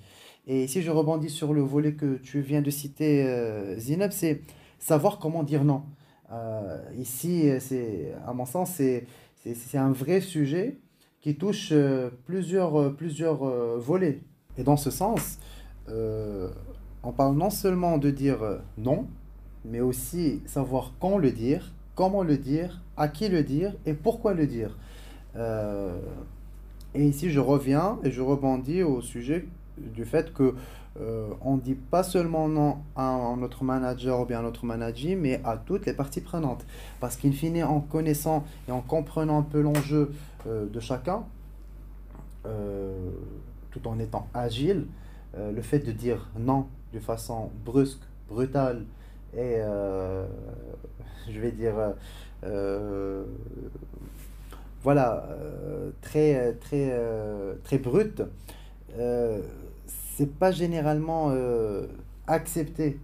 Et 0.47 0.67
si 0.67 0.81
je 0.81 0.91
rebondis 0.91 1.29
sur 1.29 1.53
le 1.53 1.61
volet 1.61 1.93
que 1.95 2.17
tu 2.17 2.41
viens 2.41 2.61
de 2.61 2.69
citer, 2.69 3.75
Zineb, 3.77 4.11
c'est 4.11 4.41
savoir 4.79 5.19
comment 5.19 5.43
dire 5.43 5.63
non. 5.63 5.83
Euh, 6.31 6.77
ici, 6.97 7.49
c'est, 7.59 8.13
à 8.25 8.33
mon 8.33 8.45
sens, 8.45 8.71
c'est, 8.75 9.05
c'est, 9.35 9.53
c'est 9.53 9.77
un 9.77 9.91
vrai 9.91 10.21
sujet 10.21 10.77
qui 11.21 11.35
touche 11.35 11.69
euh, 11.71 12.09
plusieurs, 12.25 12.79
euh, 12.79 12.89
plusieurs 12.89 13.43
volets. 13.77 14.21
Et 14.57 14.63
dans 14.63 14.77
ce 14.77 14.91
sens, 14.91 15.39
on 15.87 17.11
parle 17.11 17.35
non 17.35 17.49
seulement 17.49 17.97
de 17.97 18.11
dire 18.11 18.59
non, 18.77 19.07
mais 19.65 19.79
aussi 19.79 20.41
savoir 20.45 20.93
quand 20.99 21.17
le 21.17 21.31
dire, 21.31 21.71
comment 21.95 22.23
le 22.23 22.37
dire, 22.37 22.81
à 22.97 23.07
qui 23.07 23.29
le 23.29 23.43
dire 23.43 23.73
et 23.85 23.93
pourquoi 23.93 24.33
le 24.33 24.45
dire. 24.45 24.77
Et 26.93 27.05
ici, 27.05 27.29
je 27.29 27.39
reviens 27.39 27.99
et 28.03 28.11
je 28.11 28.21
rebondis 28.21 28.83
au 28.83 29.01
sujet 29.01 29.47
du 29.77 30.03
fait 30.03 30.33
que 30.33 30.55
euh, 31.01 31.29
on 31.41 31.55
dit 31.55 31.75
pas 31.75 32.03
seulement 32.03 32.49
non 32.49 32.79
à 32.95 33.33
notre 33.37 33.63
manager 33.63 34.19
ou 34.19 34.25
bien 34.25 34.39
à 34.39 34.41
notre 34.41 34.65
manager, 34.65 35.17
mais 35.17 35.39
à 35.45 35.55
toutes 35.57 35.85
les 35.85 35.93
parties 35.93 36.21
prenantes. 36.21 36.65
Parce 36.99 37.15
qu'in 37.15 37.31
fine, 37.31 37.63
en 37.63 37.79
connaissant 37.79 38.43
et 38.67 38.71
en 38.71 38.81
comprenant 38.81 39.39
un 39.39 39.43
peu 39.43 39.61
l'enjeu 39.61 40.11
euh, 40.47 40.65
de 40.67 40.79
chacun, 40.79 41.23
euh, 42.45 43.11
tout 43.71 43.87
en 43.87 43.99
étant 43.99 44.27
agile, 44.33 44.87
le 45.37 45.61
fait 45.61 45.77
de 45.77 45.91
dire 45.91 46.27
non 46.39 46.65
de 46.91 46.99
façon 46.99 47.51
brusque, 47.63 48.01
brutale 48.27 48.83
et, 49.37 49.57
je 51.29 51.39
vais 51.39 51.51
dire, 51.51 51.75
voilà, 54.81 55.29
très, 56.01 56.53
très, 56.53 56.99
très 57.63 57.77
brute, 57.77 58.23
c'est 60.19 60.33
pas 60.37 60.51
généralement 60.51 61.27
euh, 61.29 61.87
accepté 62.27 62.99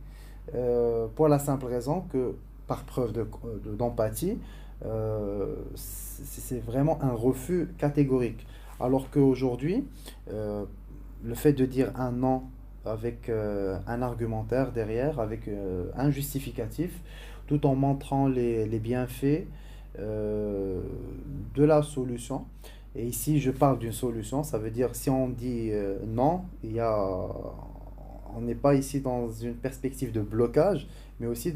euh, 0.53 1.07
pour 1.15 1.29
la 1.29 1.39
simple 1.39 1.65
raison 1.65 2.01
que, 2.12 2.36
par 2.67 2.84
preuve 2.84 3.13
de, 3.13 3.25
de- 3.63 3.74
d'empathie, 3.74 4.38
euh, 4.86 5.55
c'est 5.75 6.60
vraiment 6.60 7.01
un 7.01 7.13
refus 7.13 7.69
catégorique. 7.77 8.45
Alors 8.81 9.10
qu'aujourd'hui, 9.12 9.86
le 10.27 11.36
fait 11.36 11.53
de 11.53 11.65
dire 11.65 11.93
un 11.95 12.12
non 12.12 12.43
avec 12.86 13.29
un 13.88 14.01
argumentaire 14.01 14.74
derrière, 14.74 15.22
avec 15.22 15.50
un 15.95 16.12
justificatif, 16.12 16.91
tout 17.48 17.65
en 17.65 17.75
montrant 17.75 18.27
les, 18.27 18.65
les 18.67 18.79
bienfaits 18.79 19.45
de 19.98 21.63
la 21.63 21.81
solution. 21.81 22.45
Et 22.95 23.05
ici, 23.05 23.39
je 23.41 23.51
parle 23.51 23.77
d'une 23.79 23.91
solution, 23.91 24.43
ça 24.43 24.57
veut 24.57 24.71
dire 24.71 24.95
si 24.95 25.09
on 25.09 25.27
dit 25.27 25.69
euh, 25.71 25.97
non, 26.07 26.43
il 26.63 26.71
y 26.73 26.79
a, 26.79 26.97
on 28.35 28.41
n'est 28.41 28.55
pas 28.55 28.73
ici 28.75 29.01
dans 29.01 29.29
une 29.29 29.55
perspective 29.55 30.13
de 30.13 30.21
blocage, 30.21 30.87
mais 31.19 31.27
aussi 31.27 31.53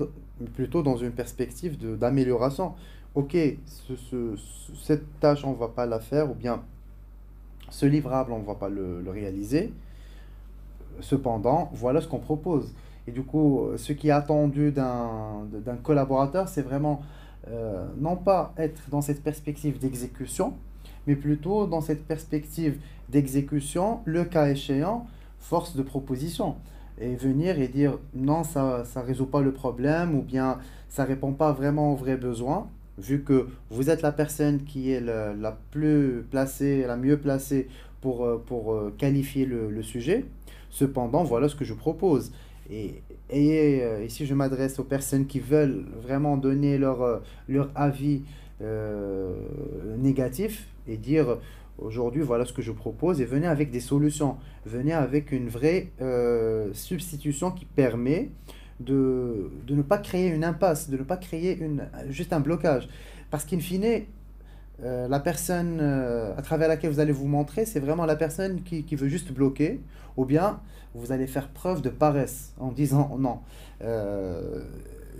plutôt 0.53 0.83
dans 0.83 0.97
une 0.97 1.11
perspective 1.11 1.77
d'amélioration. 1.97 2.73
Ok, 3.15 3.35
ce- 3.65 3.95
ce- 3.95 4.35
ce- 4.35 4.75
cette 4.75 5.19
tâche, 5.19 5.43
on 5.45 5.51
ne 5.51 5.55
va 5.57 5.69
pas 5.69 5.85
la 5.85 5.99
faire, 5.99 6.29
ou 6.29 6.33
bien 6.35 6.61
ce 7.69 7.85
livrable, 7.85 8.31
on 8.33 8.39
ne 8.39 8.45
va 8.45 8.55
pas 8.55 8.69
le, 8.69 9.03
réaliser. 9.09 9.71
Cependant, 11.01 11.69
voilà 11.73 12.01
ce 12.01 12.07
qu'on 12.07 12.19
propose. 12.19 12.73
Et 13.07 13.11
du 13.11 13.23
coup, 13.23 13.61
ce 13.77 13.93
qui 13.93 14.09
est 14.09 14.11
attendu 14.11 14.71
d'un 14.71 15.75
collaborateur, 15.83 16.47
c'est 16.49 16.61
vraiment 16.61 17.01
euh, 17.47 17.87
non 17.97 18.15
pas 18.17 18.53
être 18.57 18.89
dans 18.89 19.01
cette 19.01 19.23
perspective 19.23 19.79
d'exécution, 19.79 20.53
mais 21.09 21.15
plutôt 21.15 21.65
dans 21.65 21.81
cette 21.81 22.05
perspective 22.05 22.77
d'exécution, 23.09 24.01
le 24.05 24.25
cas 24.25 24.47
échéant, 24.47 25.07
force 25.39 25.75
de 25.75 25.81
proposition. 25.81 26.55
Et 27.01 27.15
venir 27.15 27.59
et 27.59 27.67
dire 27.67 27.97
non, 28.13 28.43
ça 28.43 28.83
ne 28.95 29.01
résout 29.01 29.25
pas 29.25 29.41
le 29.41 29.51
problème, 29.51 30.13
ou 30.13 30.21
bien 30.21 30.59
ça 30.87 31.05
répond 31.05 31.33
pas 31.33 31.51
vraiment 31.51 31.93
aux 31.93 31.95
vrais 31.95 32.15
besoins, 32.15 32.67
vu 32.99 33.23
que 33.23 33.47
vous 33.71 33.89
êtes 33.89 34.03
la 34.03 34.11
personne 34.11 34.65
qui 34.65 34.91
est 34.91 35.01
la, 35.01 35.57
plus 35.71 36.23
placée, 36.29 36.85
la 36.85 36.95
mieux 36.95 37.17
placée 37.17 37.67
pour, 38.01 38.23
euh, 38.23 38.37
pour 38.45 38.73
euh, 38.73 38.93
qualifier 38.95 39.47
le, 39.47 39.81
sujet. 39.81 40.25
Cependant, 40.69 41.23
voilà 41.23 41.49
ce 41.49 41.55
que 41.55 41.65
je 41.65 41.73
propose. 41.73 42.31
Et, 42.69 43.01
et 43.31 43.81
euh, 43.81 44.05
ici, 44.05 44.27
je 44.27 44.35
m'adresse 44.35 44.77
aux 44.77 44.83
personnes 44.83 45.25
qui 45.25 45.39
veulent 45.39 45.85
vraiment 46.03 46.37
donner 46.37 46.77
leur, 46.77 47.23
leur 47.47 47.71
avis 47.73 48.21
négatif 49.97 50.67
et 50.87 50.97
dire 50.97 51.37
aujourd'hui, 51.81 52.21
voilà 52.21 52.45
ce 52.45 52.53
que 52.53 52.61
je 52.61 52.71
propose 52.71 53.21
et 53.21 53.25
venez 53.25 53.47
avec 53.47 53.71
des 53.71 53.79
solutions. 53.79 54.37
Venez 54.65 54.93
avec 54.93 55.31
une 55.31 55.49
vraie 55.49 55.91
euh, 56.01 56.69
substitution 56.73 57.51
qui 57.51 57.65
permet 57.65 58.29
de, 58.79 59.51
de 59.67 59.75
ne 59.75 59.81
pas 59.81 59.97
créer 59.97 60.27
une 60.27 60.43
impasse, 60.43 60.89
de 60.89 60.97
ne 60.97 61.03
pas 61.03 61.17
créer 61.17 61.57
une, 61.57 61.87
juste 62.09 62.33
un 62.33 62.39
blocage. 62.39 62.87
Parce 63.29 63.45
qu'in 63.45 63.59
fine, 63.59 64.03
euh, 64.83 65.07
la 65.07 65.19
personne 65.19 65.79
euh, 65.81 66.35
à 66.37 66.41
travers 66.41 66.67
laquelle 66.67 66.91
vous 66.91 66.99
allez 66.99 67.11
vous 67.11 67.27
montrer, 67.27 67.65
c'est 67.65 67.79
vraiment 67.79 68.05
la 68.05 68.15
personne 68.15 68.63
qui, 68.63 68.83
qui 68.83 68.95
veut 68.95 69.09
juste 69.09 69.31
bloquer, 69.31 69.81
ou 70.17 70.25
bien 70.25 70.61
vous 70.95 71.11
allez 71.11 71.27
faire 71.27 71.49
preuve 71.49 71.81
de 71.81 71.89
paresse 71.89 72.53
en 72.59 72.71
disant 72.71 73.15
non. 73.19 73.39
Euh, 73.83 74.63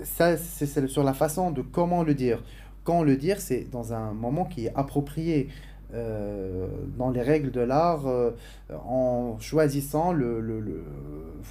ça, 0.03 0.37
c'est 0.37 0.87
sur 0.87 1.03
la 1.03 1.13
façon 1.13 1.51
de 1.51 1.61
comment 1.61 2.03
le 2.03 2.13
dire. 2.13 2.41
Quand 2.89 3.03
le 3.03 3.17
dire, 3.17 3.39
c'est 3.39 3.69
dans 3.69 3.93
un 3.93 4.13
moment 4.13 4.45
qui 4.45 4.65
est 4.65 4.73
approprié. 4.75 5.49
euh, 5.93 6.67
dans 6.99 7.09
les 7.09 7.21
règles 7.23 7.49
de 7.49 7.61
l'art, 7.61 8.05
euh, 8.05 8.29
en 8.85 9.37
choisissant 9.39 10.11
le, 10.11 10.39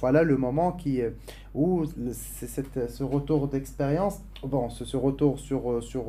voilà, 0.01 0.23
le 0.23 0.37
moment 0.37 0.71
qui, 0.71 1.01
euh, 1.01 1.09
où 1.53 1.83
cette- 2.13 2.89
ce 2.89 3.03
retour 3.03 3.49
d'expérience, 3.49 4.15
bon, 4.43 4.69
ce, 4.69 4.85
ce 4.85 4.95
retour 4.95 5.39
sur, 5.39 5.83
sur 5.83 6.05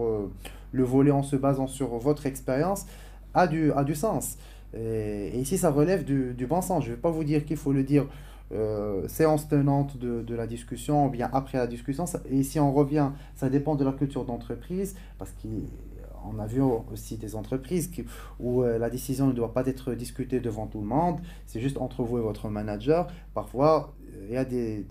le 0.72 0.84
volet 0.84 1.10
en 1.10 1.24
se 1.24 1.34
basant 1.34 1.66
sur 1.66 1.88
votre 1.98 2.24
expérience 2.26 2.86
a 3.34 3.48
du, 3.48 3.72
a 3.72 3.82
du 3.82 3.96
sens. 3.96 4.36
Et, 4.76 5.36
ici, 5.36 5.58
ça 5.58 5.70
relève 5.72 6.04
du, 6.04 6.32
du 6.34 6.46
bon 6.46 6.60
sens. 6.62 6.84
Je 6.84 6.90
vais 6.92 6.96
pas 7.06 7.10
vous 7.10 7.24
dire 7.24 7.44
qu'il 7.44 7.56
faut 7.56 7.72
le 7.72 7.82
dire 7.82 8.06
euh, 8.52 9.06
séance 9.08 9.48
tenante 9.48 9.96
de, 9.96 10.22
de 10.22 10.34
la 10.34 10.46
discussion 10.46 11.06
ou 11.06 11.10
bien 11.10 11.28
après 11.32 11.58
la 11.58 11.66
discussion. 11.66 12.04
Et 12.30 12.42
si 12.42 12.58
on 12.58 12.72
revient, 12.72 13.10
ça 13.34 13.48
dépend 13.48 13.74
de 13.76 13.84
la 13.84 13.92
culture 13.92 14.24
d'entreprise 14.24 14.96
parce 15.18 15.32
qu'on 15.32 16.38
a 16.38 16.46
vu 16.46 16.60
aussi 16.92 17.16
des 17.16 17.36
entreprises 17.36 17.90
où 18.38 18.62
euh, 18.62 18.78
la 18.78 18.90
décision 18.90 19.26
ne 19.26 19.32
doit 19.32 19.52
pas 19.52 19.66
être 19.66 19.94
discutée 19.94 20.40
devant 20.40 20.66
tout 20.66 20.80
le 20.80 20.86
monde. 20.86 21.18
C'est 21.46 21.60
juste 21.60 21.78
entre 21.78 22.02
vous 22.02 22.18
et 22.18 22.22
votre 22.22 22.48
manager. 22.48 23.06
Parfois, 23.34 23.94
euh, 24.14 24.26
il 24.28 24.34
y 24.34 24.36
a 24.36 24.44
des, 24.44 24.86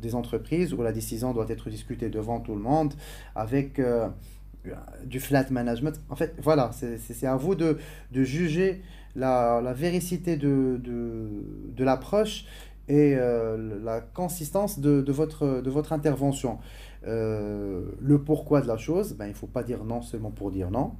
des 0.00 0.14
entreprises 0.14 0.72
où 0.74 0.82
la 0.82 0.92
décision 0.92 1.32
doit 1.32 1.48
être 1.48 1.70
discutée 1.70 2.08
devant 2.08 2.40
tout 2.40 2.54
le 2.54 2.62
monde 2.62 2.94
avec... 3.34 3.80
du 5.04 5.18
flat 5.18 5.50
management. 5.50 5.96
En 6.08 6.14
fait, 6.14 6.36
voilà, 6.40 6.70
c'est 6.72 7.26
à 7.26 7.34
vous 7.34 7.56
de, 7.56 7.78
de 8.12 8.22
juger 8.22 8.80
la, 9.16 9.60
la 9.60 9.72
véracité 9.72 10.36
de, 10.36 10.78
de, 10.80 11.26
de 11.76 11.84
l'approche 11.84 12.46
et 12.88 13.14
euh, 13.16 13.80
la 13.82 14.00
consistance 14.00 14.78
de, 14.78 15.12
votre, 15.12 15.92
intervention. 15.92 16.58
Euh, 17.06 17.84
le 18.00 18.20
pourquoi 18.20 18.60
de 18.60 18.66
la 18.66 18.76
chose, 18.76 19.14
ben, 19.14 19.26
il 19.26 19.30
ne 19.30 19.34
faut 19.34 19.46
pas 19.46 19.62
dire 19.62 19.84
non 19.84 20.02
seulement 20.02 20.30
pour 20.30 20.50
dire 20.50 20.70
non. 20.70 20.94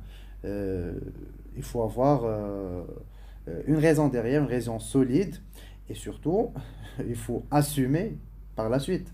Euh, 0.45 0.99
il 1.57 1.63
faut 1.63 1.83
avoir 1.83 2.25
une 3.67 3.77
raison 3.77 4.09
derrière, 4.09 4.43
une 4.43 4.49
raison 4.49 4.79
solide. 4.79 5.37
Et 5.89 5.95
surtout, 5.95 6.51
il 7.07 7.17
faut 7.17 7.45
assumer 7.51 8.17
par 8.57 8.69
la 8.69 8.79
suite. 8.79 9.13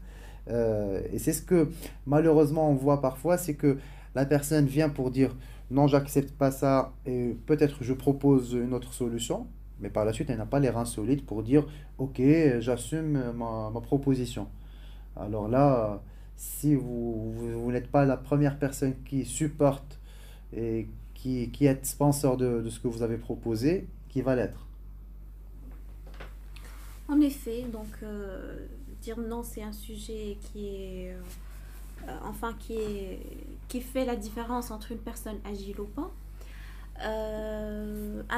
Et 0.48 1.18
c'est 1.18 1.34
ce 1.34 1.42
que 1.42 1.68
malheureusement 2.06 2.70
on 2.70 2.74
voit 2.74 3.02
parfois, 3.02 3.36
c'est 3.36 3.54
que 3.54 3.76
la 4.14 4.24
personne 4.24 4.64
vient 4.64 4.88
pour 4.88 5.10
dire 5.10 5.36
non, 5.70 5.86
j'accepte 5.86 6.32
pas 6.32 6.50
ça 6.50 6.92
et 7.04 7.36
peut-être 7.46 7.84
je 7.84 7.92
propose 7.92 8.54
une 8.54 8.72
autre 8.72 8.94
solution, 8.94 9.46
mais 9.80 9.90
par 9.90 10.04
la 10.04 10.12
suite 10.12 10.30
elle 10.30 10.38
n'a 10.38 10.46
pas 10.46 10.60
les 10.60 10.70
reins 10.70 10.84
solides 10.84 11.24
pour 11.24 11.42
dire 11.42 11.66
ok, 11.98 12.20
j'assume 12.60 13.32
ma, 13.32 13.70
ma 13.72 13.80
proposition. 13.80 14.48
Alors 15.16 15.48
là, 15.48 16.00
si 16.36 16.74
vous, 16.74 17.32
vous, 17.32 17.72
n'êtes 17.72 17.90
pas 17.90 18.04
la 18.04 18.16
première 18.16 18.58
personne 18.58 18.94
qui 19.04 19.24
supporte 19.24 19.98
et 20.56 20.88
qui, 21.14 21.50
qui 21.50 21.66
est 21.66 21.84
sponsor 21.84 22.36
de, 22.36 22.62
de 22.62 22.70
ce 22.70 22.78
que 22.78 22.86
vous 22.86 23.02
avez 23.02 23.16
proposé, 23.16 23.88
qui 24.08 24.22
va 24.22 24.36
l'être? 24.36 24.66
En 27.08 27.20
effet, 27.20 27.64
donc 27.72 27.88
euh, 28.02 28.66
dire 29.00 29.18
non, 29.18 29.42
c'est 29.42 29.62
un 29.62 29.72
sujet 29.72 30.36
qui 30.40 30.68
est, 30.68 31.12
euh, 31.12 32.12
enfin, 32.22 32.54
qui 32.58 32.74
est, 32.74 33.20
qui 33.66 33.80
fait 33.80 34.04
la 34.04 34.14
différence 34.14 34.70
entre 34.70 34.92
une 34.92 34.98
personne 34.98 35.38
agile 35.44 35.80
ou 35.80 35.86
pas. 35.86 36.10
Euh, 37.02 37.27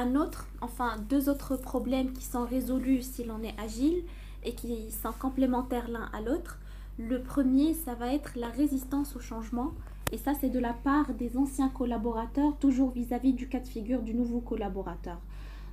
un 0.01 0.15
autre, 0.15 0.47
enfin 0.61 0.97
deux 1.09 1.29
autres 1.29 1.55
problèmes 1.55 2.11
qui 2.11 2.25
sont 2.25 2.45
résolus 2.45 3.03
si 3.03 3.23
l'on 3.23 3.43
est 3.43 3.55
agile 3.59 4.03
et 4.43 4.53
qui 4.53 4.91
sont 4.91 5.11
complémentaires 5.11 5.87
l'un 5.87 6.09
à 6.11 6.21
l'autre. 6.21 6.57
Le 6.97 7.21
premier, 7.21 7.73
ça 7.73 7.93
va 7.93 8.13
être 8.13 8.31
la 8.35 8.49
résistance 8.49 9.15
au 9.15 9.19
changement. 9.19 9.71
Et 10.11 10.17
ça, 10.17 10.33
c'est 10.39 10.49
de 10.49 10.59
la 10.59 10.73
part 10.73 11.13
des 11.13 11.37
anciens 11.37 11.69
collaborateurs, 11.69 12.57
toujours 12.59 12.91
vis-à-vis 12.91 13.33
du 13.33 13.47
cas 13.47 13.59
de 13.59 13.67
figure 13.67 14.01
du 14.01 14.13
nouveau 14.13 14.41
collaborateur. 14.41 15.19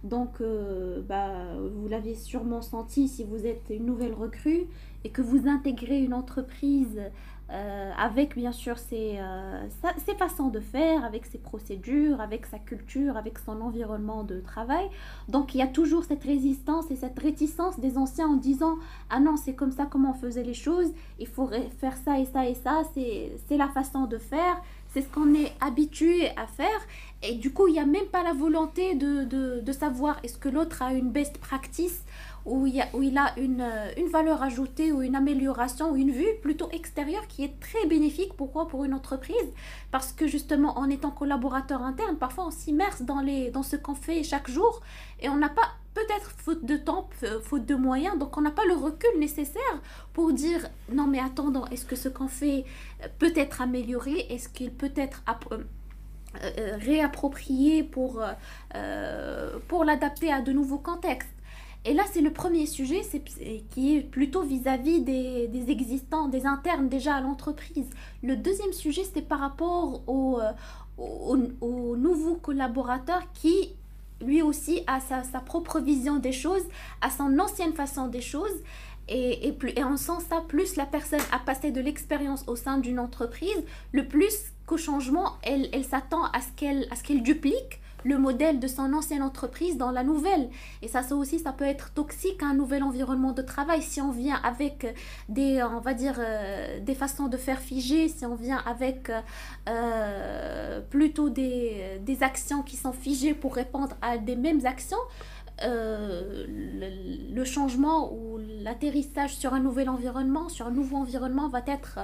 Donc, 0.05 0.41
euh, 0.41 1.03
bah, 1.03 1.33
vous 1.75 1.89
l'avez 1.89 2.15
sûrement 2.15 2.63
senti 2.63 3.09
si 3.09 3.25
vous 3.25 3.47
êtes 3.47 3.71
une 3.71 3.87
nouvelle 3.87 4.15
recrue 4.15 4.67
et 5.05 5.11
que 5.11 5.23
vous 5.23 5.49
intégrez 5.49 6.03
une 6.03 6.15
entreprise 6.15 7.01
euh, 7.51 7.93
avec 7.97 8.37
bien 8.37 8.53
sûr 8.53 8.79
ses, 8.79 9.17
euh, 9.19 9.67
ses 10.05 10.15
façons 10.17 10.49
de 10.49 10.61
faire, 10.61 11.03
avec 11.03 11.25
ses 11.25 11.39
procédures, 11.39 12.21
avec 12.21 12.45
sa 12.45 12.59
culture, 12.59 13.17
avec 13.17 13.39
son 13.39 13.63
environnement 13.63 14.23
de 14.23 14.39
travail. 14.41 14.87
Donc 15.29 15.55
il 15.55 15.59
y 15.59 15.63
a 15.63 15.67
toujours 15.67 16.05
cette 16.05 16.25
résistance 16.25 16.91
et 16.91 16.97
cette 16.97 17.19
réticence 17.19 17.81
des 17.81 17.97
anciens 17.97 18.29
en 18.29 18.37
disant 18.37 18.77
Ah 19.09 19.19
non, 19.19 19.39
c'est 19.39 19.55
comme 19.55 19.71
ça 19.71 19.87
comment 19.87 20.11
on 20.11 20.21
faisait 20.21 20.43
les 20.43 20.53
choses, 20.53 20.93
il 21.19 21.27
faudrait 21.27 21.71
faire 21.81 21.97
ça 21.97 22.19
et 22.19 22.27
ça 22.27 22.47
et 22.47 22.55
ça, 22.55 22.83
c'est 22.95 23.57
la 23.57 23.69
façon 23.69 24.05
de 24.05 24.19
faire, 24.19 24.61
c'est 24.99 25.05
ce 25.05 25.13
qu'on 25.13 25.33
est 25.35 25.53
habitué 25.61 26.31
à 26.37 26.47
faire. 26.47 26.81
Et 27.23 27.35
du 27.35 27.53
coup, 27.53 27.69
il 27.69 27.75
n'y 27.75 27.81
a 27.81 27.87
même 27.87 28.07
pas 28.07 28.23
la 28.25 28.33
volonté 28.33 28.95
de, 28.95 29.25
de, 29.25 29.61
de 29.61 29.73
savoir 29.73 30.19
est-ce 30.25 30.39
que 30.39 30.49
l'autre 30.49 30.83
a 30.83 30.93
une 30.93 31.11
best 31.11 31.39
practice 31.39 32.03
où 32.45 32.67
il, 32.67 32.77
y 32.77 32.81
a, 32.81 32.89
où 32.95 33.03
il 33.03 33.17
a 33.17 33.33
une, 33.39 33.61
euh, 33.61 33.93
une 33.97 34.09
valeur 34.09 34.43
ajoutée 34.43 34.91
ou 34.91 35.03
une 35.03 35.15
amélioration 35.15 35.93
ou 35.93 35.97
une 35.97 36.11
vue 36.11 36.35
plutôt 36.43 36.69
extérieure 36.73 37.27
qui 37.29 37.45
est 37.45 37.61
très 37.61 37.87
bénéfique. 37.87 38.35
Pourquoi 38.37 38.67
Pour 38.67 38.85
une 38.85 38.95
entreprise. 38.95 39.37
Parce 39.93 40.13
que 40.13 40.27
justement, 40.27 40.77
en 40.79 40.91
étant 40.91 41.11
collaborateur 41.11 41.83
interne, 41.83 42.17
parfois 42.17 42.47
on 42.47 42.51
s'immerse 42.51 43.03
dans, 43.03 43.23
dans 43.53 43.63
ce 43.63 43.77
qu'on 43.77 43.95
fait 43.95 44.23
chaque 44.25 44.51
jour 44.51 44.81
et 45.21 45.29
on 45.29 45.37
n'a 45.37 45.49
pas, 45.49 45.75
peut-être 45.99 46.31
faute 46.45 46.65
de 46.73 46.77
temps, 46.77 47.09
f- 47.21 47.41
faute 47.49 47.67
de 47.73 47.75
moyens, 47.89 48.17
donc 48.19 48.37
on 48.39 48.43
n'a 48.47 48.51
pas 48.61 48.67
le 48.73 48.75
recul 48.75 49.15
nécessaire 49.19 49.77
pour 50.13 50.33
dire 50.33 50.61
non 50.99 51.07
mais 51.13 51.21
attendons, 51.29 51.65
est-ce 51.73 51.87
que 51.91 51.97
ce 52.05 52.09
qu'on 52.17 52.29
fait 52.29 52.65
euh, 53.03 53.09
peut 53.21 53.33
être 53.45 53.57
amélioré? 53.67 54.17
Est-ce 54.33 54.49
qu'il 54.49 54.71
peut 54.83 54.95
être 55.07 55.23
appro- 55.27 55.55
euh, 55.55 55.65
euh, 56.59 56.77
réapproprié 56.91 57.83
pour, 57.83 58.21
euh, 58.21 58.33
euh, 58.75 59.59
pour 59.69 59.85
l'adapter 59.85 60.33
à 60.33 60.41
de 60.49 60.53
nouveaux 60.53 60.83
contextes? 60.91 61.35
Et 61.85 61.95
là, 61.95 62.03
c'est 62.13 62.21
le 62.29 62.33
premier 62.33 62.67
sujet 62.67 63.03
c'est, 63.03 63.23
qui 63.71 63.97
est 63.97 64.03
plutôt 64.03 64.43
vis-à-vis 64.43 65.01
des, 65.01 65.49
existants, 65.69 66.29
des 66.29 66.45
internes 66.45 66.89
déjà 66.89 67.15
à 67.15 67.21
l'entreprise. 67.21 67.89
Le 68.23 68.37
deuxième 68.37 68.73
sujet, 68.73 69.05
c'est 69.05 69.23
par 69.23 69.41
rapport 69.47 70.03
au, 70.07 70.39
euh, 70.41 70.53
au, 70.99 71.39
au 71.61 71.97
nouveau 71.97 72.35
collaborateur 72.35 73.23
qui, 73.33 73.55
lui 74.21 74.43
aussi, 74.43 74.83
a 74.87 75.01
sa, 75.01 75.23
sa 75.25 75.41
propre 75.41 75.81
vision 75.81 76.17
des 76.17 76.33
choses, 76.33 76.65
a 77.01 77.11
son 77.11 77.39
ancienne 77.39 77.73
façon 77.73 78.09
des 78.09 78.21
choses. 78.21 78.63
Et, 79.11 79.49
et, 79.49 79.53
plus, 79.53 79.73
et 79.75 79.83
en 79.83 79.97
sens 79.97 80.25
ça, 80.25 80.43
plus 80.47 80.77
la 80.77 80.85
personne 80.85 81.23
a 81.33 81.39
passé 81.39 81.71
de 81.71 81.81
l'expérience 81.81 82.45
au 82.47 82.57
sein 82.57 82.77
d'une 82.77 82.99
entreprise, 82.99 83.65
le 83.93 84.07
plus 84.07 84.53
qu'au 84.67 84.77
changement, 84.77 85.39
elle, 85.43 85.69
elle 85.73 85.85
s'attend 85.85 86.25
à 86.25 86.39
à 86.39 86.41
ce 86.97 87.03
qu'elle 87.03 87.23
duplique 87.23 87.81
le 88.05 88.19
modèle 88.19 88.61
de 88.61 88.69
son 88.69 88.93
ancienne 88.93 89.23
entreprise 89.23 89.77
dans 89.77 89.91
la 89.91 90.05
nouvelle. 90.05 90.49
Et 90.83 90.89
ça, 90.89 91.03
ça 91.03 91.17
aussi, 91.17 91.39
ça 91.39 91.53
peut 91.53 91.65
être 91.65 91.93
toxique 91.93 92.43
un 92.43 92.55
nouvel 92.55 92.83
environnement 92.83 93.33
de 93.33 93.43
travail. 93.43 93.83
Si 93.83 94.01
on 94.01 94.11
vient 94.11 94.41
avec 94.43 94.95
des, 95.29 95.63
on 95.63 95.81
va 95.81 95.95
dire, 95.95 96.17
euh, 96.19 96.81
des 96.81 96.95
façons 96.95 97.29
de 97.29 97.37
faire 97.37 97.59
figées, 97.59 98.09
si 98.09 98.25
on 98.25 98.35
vient 98.35 98.63
avec 98.67 99.11
euh, 99.69 100.81
plutôt 100.91 101.29
des, 101.29 101.99
des 102.01 102.23
actions 102.23 102.63
qui 102.63 102.77
sont 102.77 102.93
figées 102.93 103.35
pour 103.35 103.55
répondre 103.55 103.97
à 104.01 104.19
des 104.19 104.37
mêmes 104.37 104.65
actions, 104.65 104.99
euh, 105.63 106.45
le, 107.33 107.45
changement 107.45 108.13
ou 108.13 108.39
l'atterrissage 108.63 109.37
sur 109.37 109.55
un 109.55 109.61
nouvel 109.61 109.89
environnement, 109.89 110.49
sur 110.49 110.67
un 110.67 110.71
nouveau 110.71 110.99
environnement 110.99 111.49
va 111.49 111.63
être 111.67 112.01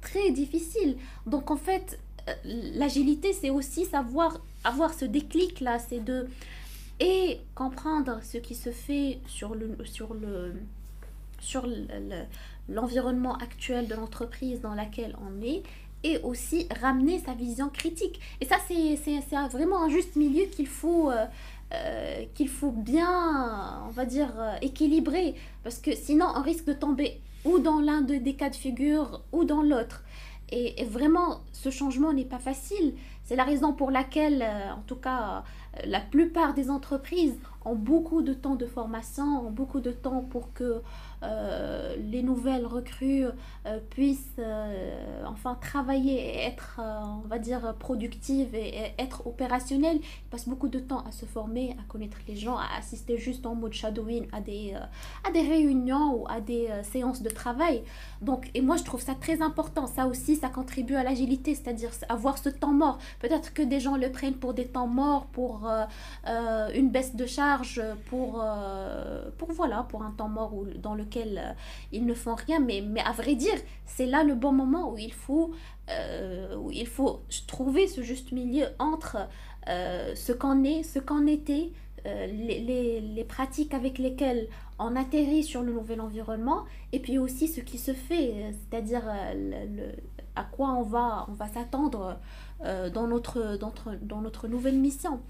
très 0.00 0.30
difficile. 0.30 0.96
Donc 1.26 1.50
en 1.50 1.56
fait, 1.56 2.00
euh, 2.00 2.07
l'agilité, 2.44 3.32
c'est 3.32 3.50
aussi 3.50 3.84
savoir 3.84 4.38
avoir 4.64 4.92
ce 4.94 5.04
déclic 5.04 5.60
là, 5.60 5.78
c'est 5.78 6.00
de 6.04 6.26
et 7.00 7.40
comprendre 7.54 8.18
ce 8.24 8.38
qui 8.38 8.54
se 8.56 8.70
fait 8.70 9.18
sur 9.26 9.54
le 9.54 9.76
sur 9.84 10.14
le 10.14 10.54
sur 11.40 11.66
le- 11.66 11.86
le- 12.10 12.24
l'environnement 12.74 13.34
actuel 13.36 13.86
de 13.86 13.94
l'entreprise 13.94 14.60
dans 14.60 14.74
laquelle 14.74 15.16
on 15.26 15.42
est 15.42 15.62
et 16.04 16.18
aussi 16.18 16.66
ramener 16.80 17.18
sa 17.20 17.32
vision 17.34 17.68
critique. 17.68 18.20
Et 18.40 18.44
ça, 18.44 18.56
c'est 18.66 18.96
vraiment 19.50 19.82
un 19.84 19.88
juste 19.88 20.16
milieu 20.16 20.44
qu'il 20.44 20.66
faut, 20.68 21.10
euh, 21.10 21.24
euh, 21.74 22.24
qu'il 22.34 22.48
faut 22.48 22.70
bien, 22.70 23.82
on 23.86 23.90
va 23.90 24.04
dire, 24.04 24.28
euh, 24.38 24.56
équilibrer. 24.62 25.34
Parce 25.64 25.78
que 25.78 25.94
sinon, 25.96 26.26
on 26.36 26.42
risque 26.42 26.66
de 26.66 26.72
tomber 26.72 27.20
ou 27.44 27.58
dans 27.58 27.80
l'un 27.80 28.00
de- 28.02 28.16
des 28.16 28.34
cas 28.34 28.50
de 28.50 28.54
figure 28.56 29.22
ou 29.32 29.44
dans 29.44 29.62
l'autre. 29.62 30.02
Et, 30.50 30.84
vraiment, 30.84 31.40
ce 31.52 31.70
changement 31.70 32.12
n'est 32.12 32.24
pas 32.24 32.38
facile. 32.38 32.94
C'est 33.24 33.36
la 33.36 33.44
raison 33.44 33.72
pour 33.72 33.90
laquelle, 33.90 34.42
euh, 34.42 34.72
en 34.72 34.82
tout 34.86 34.96
cas, 34.96 35.44
euh, 35.76 35.80
la 35.84 36.00
plupart 36.00 36.54
des 36.54 36.70
entreprises 36.70 37.38
ont 37.64 37.74
beaucoup 37.74 38.22
de 38.22 38.32
temps 38.32 38.54
de 38.54 38.64
formation, 38.64 39.46
ont 39.46 39.50
beaucoup 39.50 39.80
de 39.80 39.90
temps 39.90 40.22
pour 40.22 40.52
que 40.54 40.80
euh, 41.22 41.96
les 41.98 42.22
nouvelles 42.22 42.66
recrues 42.66 43.26
euh, 43.66 43.78
puissent 43.90 44.36
euh, 44.38 45.24
enfin 45.26 45.56
travailler 45.60 46.14
et 46.14 46.38
être, 46.44 46.80
on 46.80 47.26
va 47.26 47.38
dire, 47.38 47.74
productives 47.78 48.54
et, 48.54 48.92
être 48.98 49.26
opérationnelles. 49.26 49.98
Ils 50.00 50.28
passent 50.30 50.48
beaucoup 50.48 50.68
de 50.68 50.78
temps 50.78 51.04
à 51.06 51.10
se 51.10 51.24
former, 51.24 51.76
à 51.78 51.82
connaître 51.88 52.18
les 52.28 52.36
gens, 52.36 52.56
à 52.56 52.66
assister 52.78 53.18
juste 53.18 53.46
en 53.46 53.54
mode 53.54 53.72
shadowing 53.72 54.26
à 54.32 54.40
des, 54.40 54.74
à 55.26 55.30
des 55.32 55.42
réunions 55.42 56.14
ou 56.14 56.26
à 56.28 56.40
des 56.40 56.68
séances 56.82 57.22
de 57.22 57.30
travail. 57.30 57.82
Donc, 58.22 58.50
et 58.54 58.60
moi, 58.60 58.76
je 58.76 58.84
trouve 58.84 59.00
ça 59.00 59.14
très 59.14 59.42
important. 59.42 59.86
Ça 59.86 60.06
aussi, 60.06 60.36
ça 60.36 60.48
contribue 60.48 60.94
à 60.94 61.02
l'agilité, 61.02 61.54
c'est-à-dire 61.54 61.90
avoir 62.08 62.38
ce 62.38 62.48
temps 62.48 62.72
mort. 62.72 62.98
Peut-être 63.20 63.52
que 63.52 63.62
des 63.62 63.80
gens 63.80 63.96
le 63.96 64.10
prennent 64.10 64.34
pour 64.34 64.54
des 64.54 64.66
temps 64.66 64.86
morts, 64.86 65.26
pour 65.26 65.68
une 66.26 66.90
baisse 66.90 67.16
de 67.16 67.26
charge, 67.26 67.82
pour, 68.06 68.44
pour 69.38 69.52
voilà, 69.52 69.84
pour 69.88 70.02
un 70.02 70.10
temps 70.12 70.28
mort 70.28 70.54
où, 70.54 70.66
dans 70.66 70.94
lequel 71.08 71.38
euh, 71.38 71.52
ils 71.92 72.06
ne 72.06 72.14
font 72.14 72.34
rien. 72.34 72.60
Mais, 72.60 72.80
mais 72.80 73.00
à 73.00 73.12
vrai 73.12 73.34
dire, 73.34 73.54
c'est 73.86 74.06
là 74.06 74.22
le 74.24 74.34
bon 74.34 74.52
moment 74.52 74.92
où 74.92 74.98
il 74.98 75.12
faut, 75.12 75.52
euh, 75.90 76.56
où 76.56 76.70
il 76.70 76.86
faut 76.86 77.20
trouver 77.46 77.86
ce 77.86 78.02
juste 78.02 78.32
milieu 78.32 78.66
entre 78.78 79.16
euh, 79.68 80.14
ce 80.14 80.32
qu'on 80.32 80.64
est, 80.64 80.82
ce 80.82 80.98
qu'on 80.98 81.26
était, 81.26 81.70
les, 82.04 82.60
les, 82.60 83.00
les 83.00 83.24
pratiques 83.24 83.74
avec 83.74 83.98
lesquelles 83.98 84.48
on 84.78 84.96
atterrit 84.96 85.42
sur 85.42 85.62
le 85.62 85.72
nouvel 85.72 86.00
environnement 86.00 86.64
et 86.92 87.00
puis 87.00 87.18
aussi 87.18 87.48
ce 87.48 87.60
qui 87.60 87.76
se 87.76 87.92
fait, 87.92 88.32
c'est-à-dire 88.52 89.02
à 90.34 90.44
quoi 90.44 90.70
on 90.70 90.84
va, 90.84 91.26
on 91.28 91.32
va 91.32 91.48
s'attendre 91.48 92.18
dans, 92.64 93.06
notre, 93.08 93.58
dans, 93.58 93.66
notre, 93.66 93.94
dans 94.00 94.22
notre 94.22 94.48
nouvelle 94.48 94.78
mission. 94.78 95.20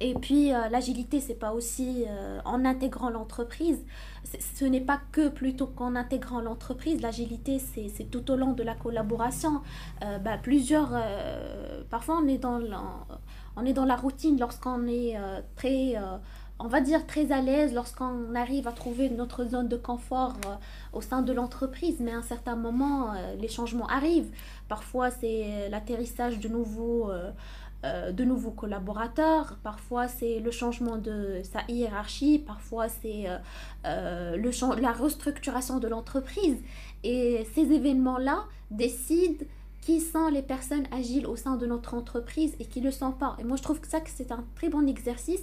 Et 0.00 0.14
puis 0.14 0.52
euh, 0.52 0.68
l'agilité, 0.68 1.20
c'est 1.20 1.34
pas 1.34 1.52
aussi 1.52 2.04
euh, 2.08 2.40
en 2.44 2.64
intégrant 2.64 3.10
l'entreprise. 3.10 3.84
Ce 4.56 4.64
n'est 4.64 4.80
pas 4.80 5.00
que 5.12 5.28
plutôt 5.28 5.66
qu'en 5.66 5.94
intégrant 5.94 6.40
l'entreprise. 6.40 7.00
L'agilité, 7.00 7.58
c'est 7.60 8.10
tout 8.10 8.30
au 8.30 8.36
long 8.36 8.52
de 8.52 8.62
la 8.62 8.74
collaboration. 8.74 9.62
Euh, 10.02 10.18
bah, 10.18 10.36
plusieurs, 10.36 10.90
euh, 10.92 11.82
parfois 11.90 12.18
on 12.22 12.26
est 12.26 12.38
dans 12.38 12.58
la, 12.58 12.82
on 13.56 13.64
est 13.64 13.72
dans 13.72 13.84
la 13.84 13.94
routine 13.94 14.38
lorsqu'on 14.38 14.88
est 14.88 15.16
très, 15.54 15.94
on 16.58 16.66
va 16.66 16.80
dire 16.80 17.06
très 17.06 17.30
à 17.30 17.40
l'aise, 17.40 17.72
lorsqu'on 17.72 18.34
arrive 18.34 18.66
à 18.66 18.72
trouver 18.72 19.10
notre 19.10 19.44
zone 19.44 19.68
de 19.68 19.76
confort 19.76 20.34
au 20.92 21.00
sein 21.00 21.22
de 21.22 21.32
l'entreprise. 21.32 22.00
Mais 22.00 22.12
à 22.12 22.16
un 22.16 22.22
certain 22.22 22.56
moment, 22.56 23.12
les 23.38 23.48
changements 23.48 23.86
arrivent. 23.86 24.32
Parfois, 24.68 25.10
c'est 25.12 25.68
l'atterrissage 25.70 26.40
de 26.40 26.48
nouveaux 26.48 27.10
euh, 27.84 28.12
de 28.12 28.24
nouveaux 28.24 28.50
collaborateurs, 28.50 29.58
parfois 29.62 30.08
c'est 30.08 30.40
le 30.40 30.50
changement 30.50 30.96
de 30.96 31.40
sa 31.44 31.60
hiérarchie, 31.68 32.38
parfois 32.44 32.88
c'est 32.88 33.26
le 33.84 34.80
la 34.80 34.92
restructuration 34.92 35.78
de 35.78 35.88
l'entreprise. 35.88 36.56
Et 37.02 37.46
ces 37.54 37.70
événements-là 37.72 38.44
décident 38.70 39.44
qui 39.84 40.00
sont 40.00 40.28
les 40.28 40.42
personnes 40.42 40.86
agiles 40.92 41.26
au 41.26 41.36
sein 41.36 41.56
de 41.56 41.66
notre 41.66 41.92
entreprise 41.92 42.54
et 42.58 42.64
qui 42.64 42.80
ne 42.80 42.86
le 42.86 42.90
sont 42.90 43.12
pas. 43.12 43.36
Et 43.38 43.44
moi, 43.44 43.58
je 43.58 43.62
trouve 43.62 43.80
que 43.80 43.86
ça, 43.86 44.00
que 44.00 44.08
c'est 44.08 44.32
un 44.32 44.44
très 44.54 44.70
bon 44.70 44.86
exercice 44.86 45.42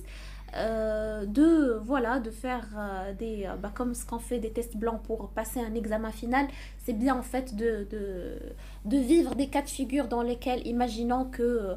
euh, 0.54 1.26
de 1.26 1.80
voilà 1.82 2.20
de 2.20 2.30
faire 2.30 2.68
euh, 2.78 3.14
des 3.14 3.46
euh, 3.46 3.56
bah, 3.56 3.72
comme 3.74 3.94
ce 3.94 4.06
qu'on 4.06 4.20
fait 4.20 4.40
des 4.40 4.52
tests 4.52 4.76
blancs 4.76 5.02
pour 5.02 5.30
passer 5.30 5.62
un 5.62 5.74
examen 5.76 6.12
final 6.12 6.46
c'est 6.78 6.92
bien 6.92 7.16
en 7.16 7.22
fait 7.22 7.56
de, 7.56 7.88
de, 7.90 8.38
de, 8.84 8.98
vivre 8.98 9.34
des 9.36 9.48
cas 9.48 9.62
de 9.62 9.70
figure 9.70 10.10
dans 10.10 10.22
lesquels 10.22 10.68
imaginons 10.68 11.24
que 11.26 11.76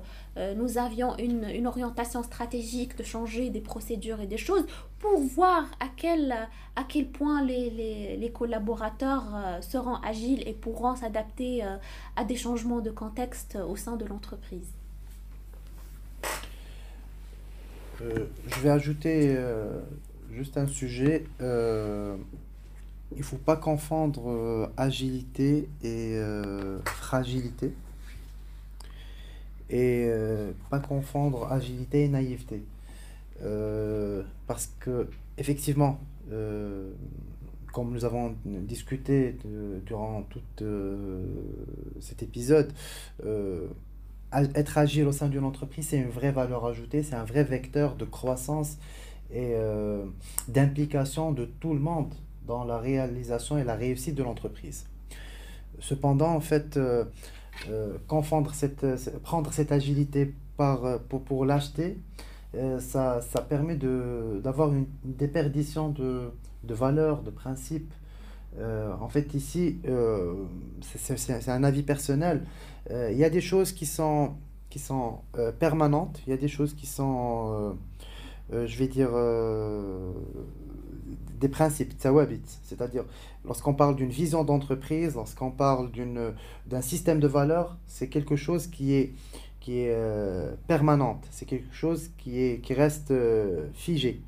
nous 0.56 0.78
avions 0.78 1.16
une, 1.18 1.44
une, 1.44 1.66
orientation 1.68 2.22
stratégique 2.24 2.96
de 2.96 3.04
changer 3.04 3.50
des 3.50 3.60
procédures 3.60 4.20
et 4.20 4.26
des 4.26 4.38
choses 4.38 4.66
pour 4.98 5.20
voir 5.20 5.66
à 5.78 5.87
quel, 5.96 6.32
à 6.74 6.84
quel 6.88 7.06
point 7.06 7.44
les, 7.44 8.16
les 8.16 8.32
collaborateurs 8.32 9.24
seront 9.60 9.96
agiles 9.96 10.42
et 10.48 10.52
pourront 10.52 10.96
s'adapter 10.96 11.62
à 12.16 12.24
des 12.24 12.37
changements 12.37 12.80
de 12.80 12.90
contexte 12.90 13.56
au 13.56 13.76
sein 13.76 13.96
de 13.96 14.06
l'entreprise 14.06 14.72
Euh, 18.02 18.26
je 18.46 18.61
vais 18.61 18.70
ajouter 18.70 19.35
euh, 19.37 19.80
juste 20.33 20.57
un 20.57 20.66
sujet. 20.66 21.24
Euh, 21.40 22.16
il 23.12 23.18
ne 23.18 23.22
faut 23.22 23.37
pas 23.37 23.57
confondre 23.57 24.70
agilité 24.76 25.68
et 25.83 26.18
fragilité. 26.85 27.72
Et 29.70 30.11
pas 30.68 30.80
confondre 30.80 31.50
agilité 31.52 32.04
et 32.04 32.09
naïveté. 32.09 32.64
parce 34.48 34.72
que, 34.80 35.09
effectivement, 35.38 36.00
comme 37.72 37.92
nous 37.92 38.04
avons 38.04 38.35
discuté 38.44 39.37
durant 39.87 40.22
tout 40.22 40.40
cet 42.00 42.24
épisode, 42.24 42.72
être 44.54 44.78
agile 44.78 45.06
au 45.06 45.12
sein 45.12 45.28
d'une 45.28 45.44
entreprise, 45.44 45.88
c'est 45.88 45.98
une 45.98 46.10
vraie 46.10 46.32
valeur 46.32 46.64
ajoutée, 46.66 47.02
c'est 47.02 47.14
un 47.14 47.24
vrai 47.24 47.44
vecteur 47.44 47.96
de 47.96 48.04
croissance 48.04 48.78
et 49.30 49.52
euh, 49.54 50.04
d'implication 50.48 51.32
de 51.32 51.44
tout 51.44 51.72
le 51.72 51.80
monde 51.80 52.12
dans 52.46 52.64
la 52.64 52.78
réalisation 52.78 53.58
et 53.58 53.64
la 53.64 53.74
réussite 53.74 54.14
de 54.14 54.22
l'entreprise. 54.22 54.86
Cependant, 55.80 56.34
en 56.34 56.40
fait, 56.40 56.76
euh, 56.76 57.04
euh, 57.68 57.96
confondre 58.06 58.54
cette, 58.54 58.86
prendre 59.22 59.52
cette 59.52 59.72
agilité 59.72 60.34
par, 60.56 61.00
pour, 61.08 61.22
pour 61.22 61.44
l'acheter, 61.44 61.98
ça, 62.78 63.20
ça 63.20 63.40
permet 63.40 63.74
d'avoir 63.74 64.72
une 64.72 64.86
déperdition 65.02 65.88
de, 65.88 66.30
de 66.62 66.74
valeurs, 66.74 67.22
de 67.22 67.30
principes. 67.30 67.92
En 68.60 69.08
fait, 69.08 69.34
ici, 69.34 69.78
c'est 70.82 71.48
un 71.48 71.64
avis 71.64 71.82
personnel. 71.82 72.44
Euh, 72.90 73.10
il 73.12 73.18
y 73.18 73.24
a 73.24 73.30
des 73.30 73.40
choses 73.40 73.72
qui 73.72 73.86
sont, 73.86 74.34
qui 74.70 74.78
sont 74.78 75.20
euh, 75.38 75.52
permanentes, 75.52 76.20
il 76.26 76.30
y 76.30 76.32
a 76.32 76.36
des 76.36 76.48
choses 76.48 76.74
qui 76.74 76.86
sont, 76.86 77.76
euh, 78.52 78.66
je 78.66 78.78
vais 78.78 78.88
dire, 78.88 79.10
des 81.40 81.48
principes, 81.48 81.92
c'est-à-dire 81.98 83.04
lorsqu'on 83.44 83.74
parle 83.74 83.96
d'une 83.96 84.10
vision 84.10 84.44
d'entreprise, 84.44 85.14
lorsqu'on 85.14 85.50
parle 85.50 85.90
d'un 86.66 86.82
système 86.82 87.20
de 87.20 87.26
valeurs, 87.26 87.76
c'est 87.86 88.08
quelque 88.08 88.36
chose 88.36 88.66
qui 88.66 88.94
est, 88.94 89.12
qui 89.60 89.80
est 89.80 89.96
permanente, 90.66 91.26
c'est 91.30 91.46
quelque 91.46 91.74
chose 91.74 92.10
qui, 92.18 92.40
est, 92.40 92.60
qui 92.60 92.74
reste 92.74 93.12
figé. 93.74 94.20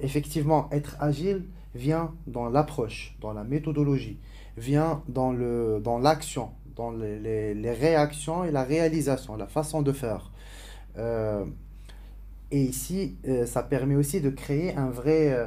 effectivement, 0.00 0.68
être 0.72 0.96
agile 1.00 1.44
vient 1.74 2.14
dans 2.26 2.48
l'approche, 2.48 3.16
dans 3.20 3.32
la 3.32 3.44
méthodologie, 3.44 4.18
vient 4.56 5.02
dans 5.08 5.32
l'action, 5.98 6.50
dans 6.76 6.90
dans 6.90 6.90
les, 6.90 7.54
les, 7.54 7.70
réactions 7.70 8.44
et 8.44 8.50
la 8.50 8.64
réalisation, 8.64 9.36
la 9.36 9.46
façon 9.46 9.82
de 9.82 9.92
faire. 9.92 10.30
Euh, 10.98 11.44
et 12.50 12.62
ici, 12.62 13.16
euh, 13.26 13.46
ça 13.46 13.62
permet 13.62 13.94
aussi 13.94 14.20
de 14.20 14.30
créer 14.30 14.74
un 14.74 14.90
vrai, 14.90 15.32
euh, 15.32 15.46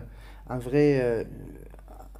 un 0.50 0.58
vrai, 0.58 1.28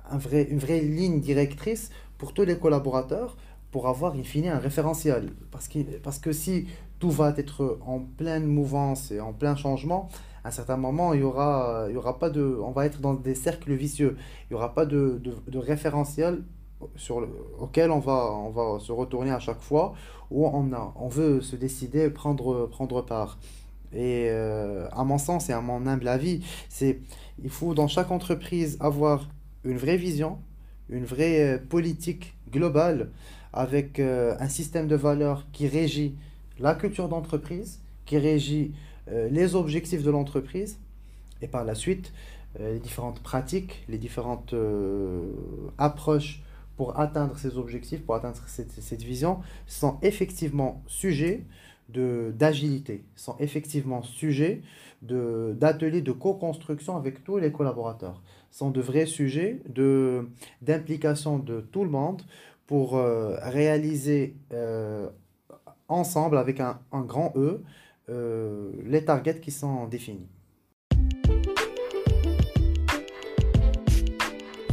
un 0.10 0.18
vrai, 0.18 0.44
une 0.50 0.60
vraie 0.60 0.82
ligne 0.82 1.20
directrice 1.20 1.92
pour 2.18 2.34
tous 2.34 2.46
les 2.46 2.58
collaborateurs 2.58 3.38
pour 3.72 3.88
avoir, 3.88 4.14
in 4.16 4.24
fine, 4.24 4.48
un 4.48 4.60
référentiel. 4.60 5.34
Parce 5.52 5.68
que, 5.68 5.80
parce 6.00 6.20
que 6.20 6.32
si 6.32 6.68
tout 7.00 7.12
va 7.12 7.34
être 7.38 7.78
en 7.86 8.00
pleine 8.00 8.46
mouvance 8.46 9.12
et 9.12 9.20
en 9.20 9.34
plein 9.34 9.56
changement, 9.56 10.10
à 10.46 10.50
un 10.50 10.52
certain 10.52 10.78
moment, 10.78 11.14
il 11.14 11.22
y 11.22 11.24
aura, 11.24 11.88
il 11.90 11.96
y 11.96 11.98
aura 11.98 12.20
pas 12.20 12.30
de, 12.30 12.60
on 12.64 12.70
va 12.70 12.86
être 12.86 13.02
dans 13.02 13.16
des 13.16 13.34
cercles 13.34 13.74
vicieux. 13.74 14.16
Il 14.44 14.54
n'y 14.54 14.56
aura 14.56 14.76
pas 14.76 14.86
de, 14.86 15.20
de, 15.24 15.34
de 15.48 15.58
référentiel 15.58 16.44
sur 16.96 17.20
le, 17.20 17.28
auquel 17.60 17.90
on 17.90 17.98
va, 17.98 18.32
on 18.32 18.52
va 18.52 18.80
se 18.80 18.92
retourner 18.92 19.32
à 19.32 19.40
chaque 19.40 19.60
fois 19.60 19.96
où 20.30 20.46
on, 20.46 20.72
a, 20.72 20.94
on 20.98 21.08
veut 21.08 21.42
se 21.42 21.56
décider, 21.56 22.12
prendre, 22.12 22.68
prendre 22.68 23.02
part. 23.02 23.40
Et 23.92 24.28
euh, 24.30 24.88
à 24.92 25.04
mon 25.04 25.18
sens 25.18 25.50
et 25.50 25.54
à 25.54 25.62
mon 25.62 25.88
humble 25.88 26.08
avis, 26.08 26.46
c'est 26.70 27.00
il 27.44 27.50
faut 27.50 27.74
dans 27.74 27.88
chaque 27.88 28.12
entreprise 28.12 28.78
avoir 28.80 29.28
une 29.64 29.78
vraie 29.78 29.98
vision, 29.98 30.38
une 30.90 31.06
vraie 31.06 31.56
euh, 31.56 31.58
politique 31.58 32.36
globale 32.52 33.10
avec 33.52 34.00
euh, 34.00 34.36
un 34.40 34.50
système 34.50 34.88
de 34.88 34.96
valeurs 34.96 35.48
qui 35.54 35.68
régit 35.68 36.16
la 36.60 36.76
culture 36.76 37.10
d'entreprise, 37.10 37.82
qui 38.06 38.20
régit 38.20 38.76
les 39.08 39.56
objectifs 39.56 40.04
de 40.04 40.12
l'entreprise 40.12 40.80
et 41.42 41.48
par 41.48 41.64
la 41.64 41.76
suite 41.76 42.12
les 42.60 42.80
différentes 42.80 43.22
pratiques, 43.22 43.84
les 43.90 43.98
différentes 43.98 44.56
approches 45.78 46.42
pour 46.78 47.00
atteindre 47.00 47.38
ces 47.38 47.58
objectifs, 47.58 48.04
pour 48.04 48.16
atteindre 48.16 48.38
cette, 48.48 49.02
vision, 49.02 49.40
sont 49.68 49.98
effectivement 50.02 50.84
sujets 50.88 51.44
d'agilité, 51.90 53.04
sont 53.16 53.36
effectivement 53.40 54.02
sujets 54.04 54.62
d'ateliers 55.02 56.02
de, 56.02 56.12
co-construction 56.12 56.98
avec 56.98 57.24
tous 57.24 57.38
les 57.38 57.52
collaborateurs, 57.52 58.22
sont 58.52 58.72
de 58.72 58.82
vrais 58.82 59.06
sujets 59.06 59.62
d'implication 60.62 61.40
de, 61.40 61.62
tout 61.62 61.84
le 61.84 61.90
monde 61.90 62.22
pour 62.68 62.98
euh, 62.98 63.38
réaliser 63.44 64.36
euh, 64.52 65.08
ensemble 65.88 66.38
avec 66.38 66.60
un 66.60 66.80
grand 66.92 67.32
E 67.36 67.62
euh, 68.10 68.72
les 68.84 69.04
targets 69.04 69.40
qui 69.40 69.52
sont 69.52 69.88
définis. 69.88 70.28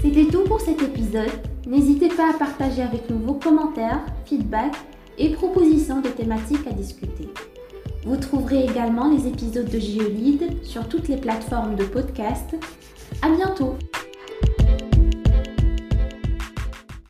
C'était 0.02 0.26
tout 0.26 0.44
pour 0.44 0.60
cet 0.60 0.82
épisode. 0.82 1.30
N'hésitez 1.66 2.08
pas 2.08 2.30
à 2.34 2.38
partager 2.38 2.82
avec 2.82 3.08
nous 3.08 3.18
vos 3.18 3.34
commentaires, 3.34 4.04
feedbacks 4.26 4.76
et 5.16 5.30
propositions 5.30 6.00
de 6.00 6.08
thématiques 6.08 6.66
à 6.66 6.72
discuter. 6.72 7.28
Vous 8.04 8.16
trouverez 8.16 8.64
également 8.64 9.08
les 9.08 9.28
épisodes 9.28 9.70
de 9.70 9.78
Geolide 9.78 10.64
sur 10.64 10.88
toutes 10.88 11.08
les 11.08 11.16
plateformes 11.16 11.76
de 11.76 11.84
podcast. 11.84 12.56
À 13.22 13.30
bientôt! 13.30 13.76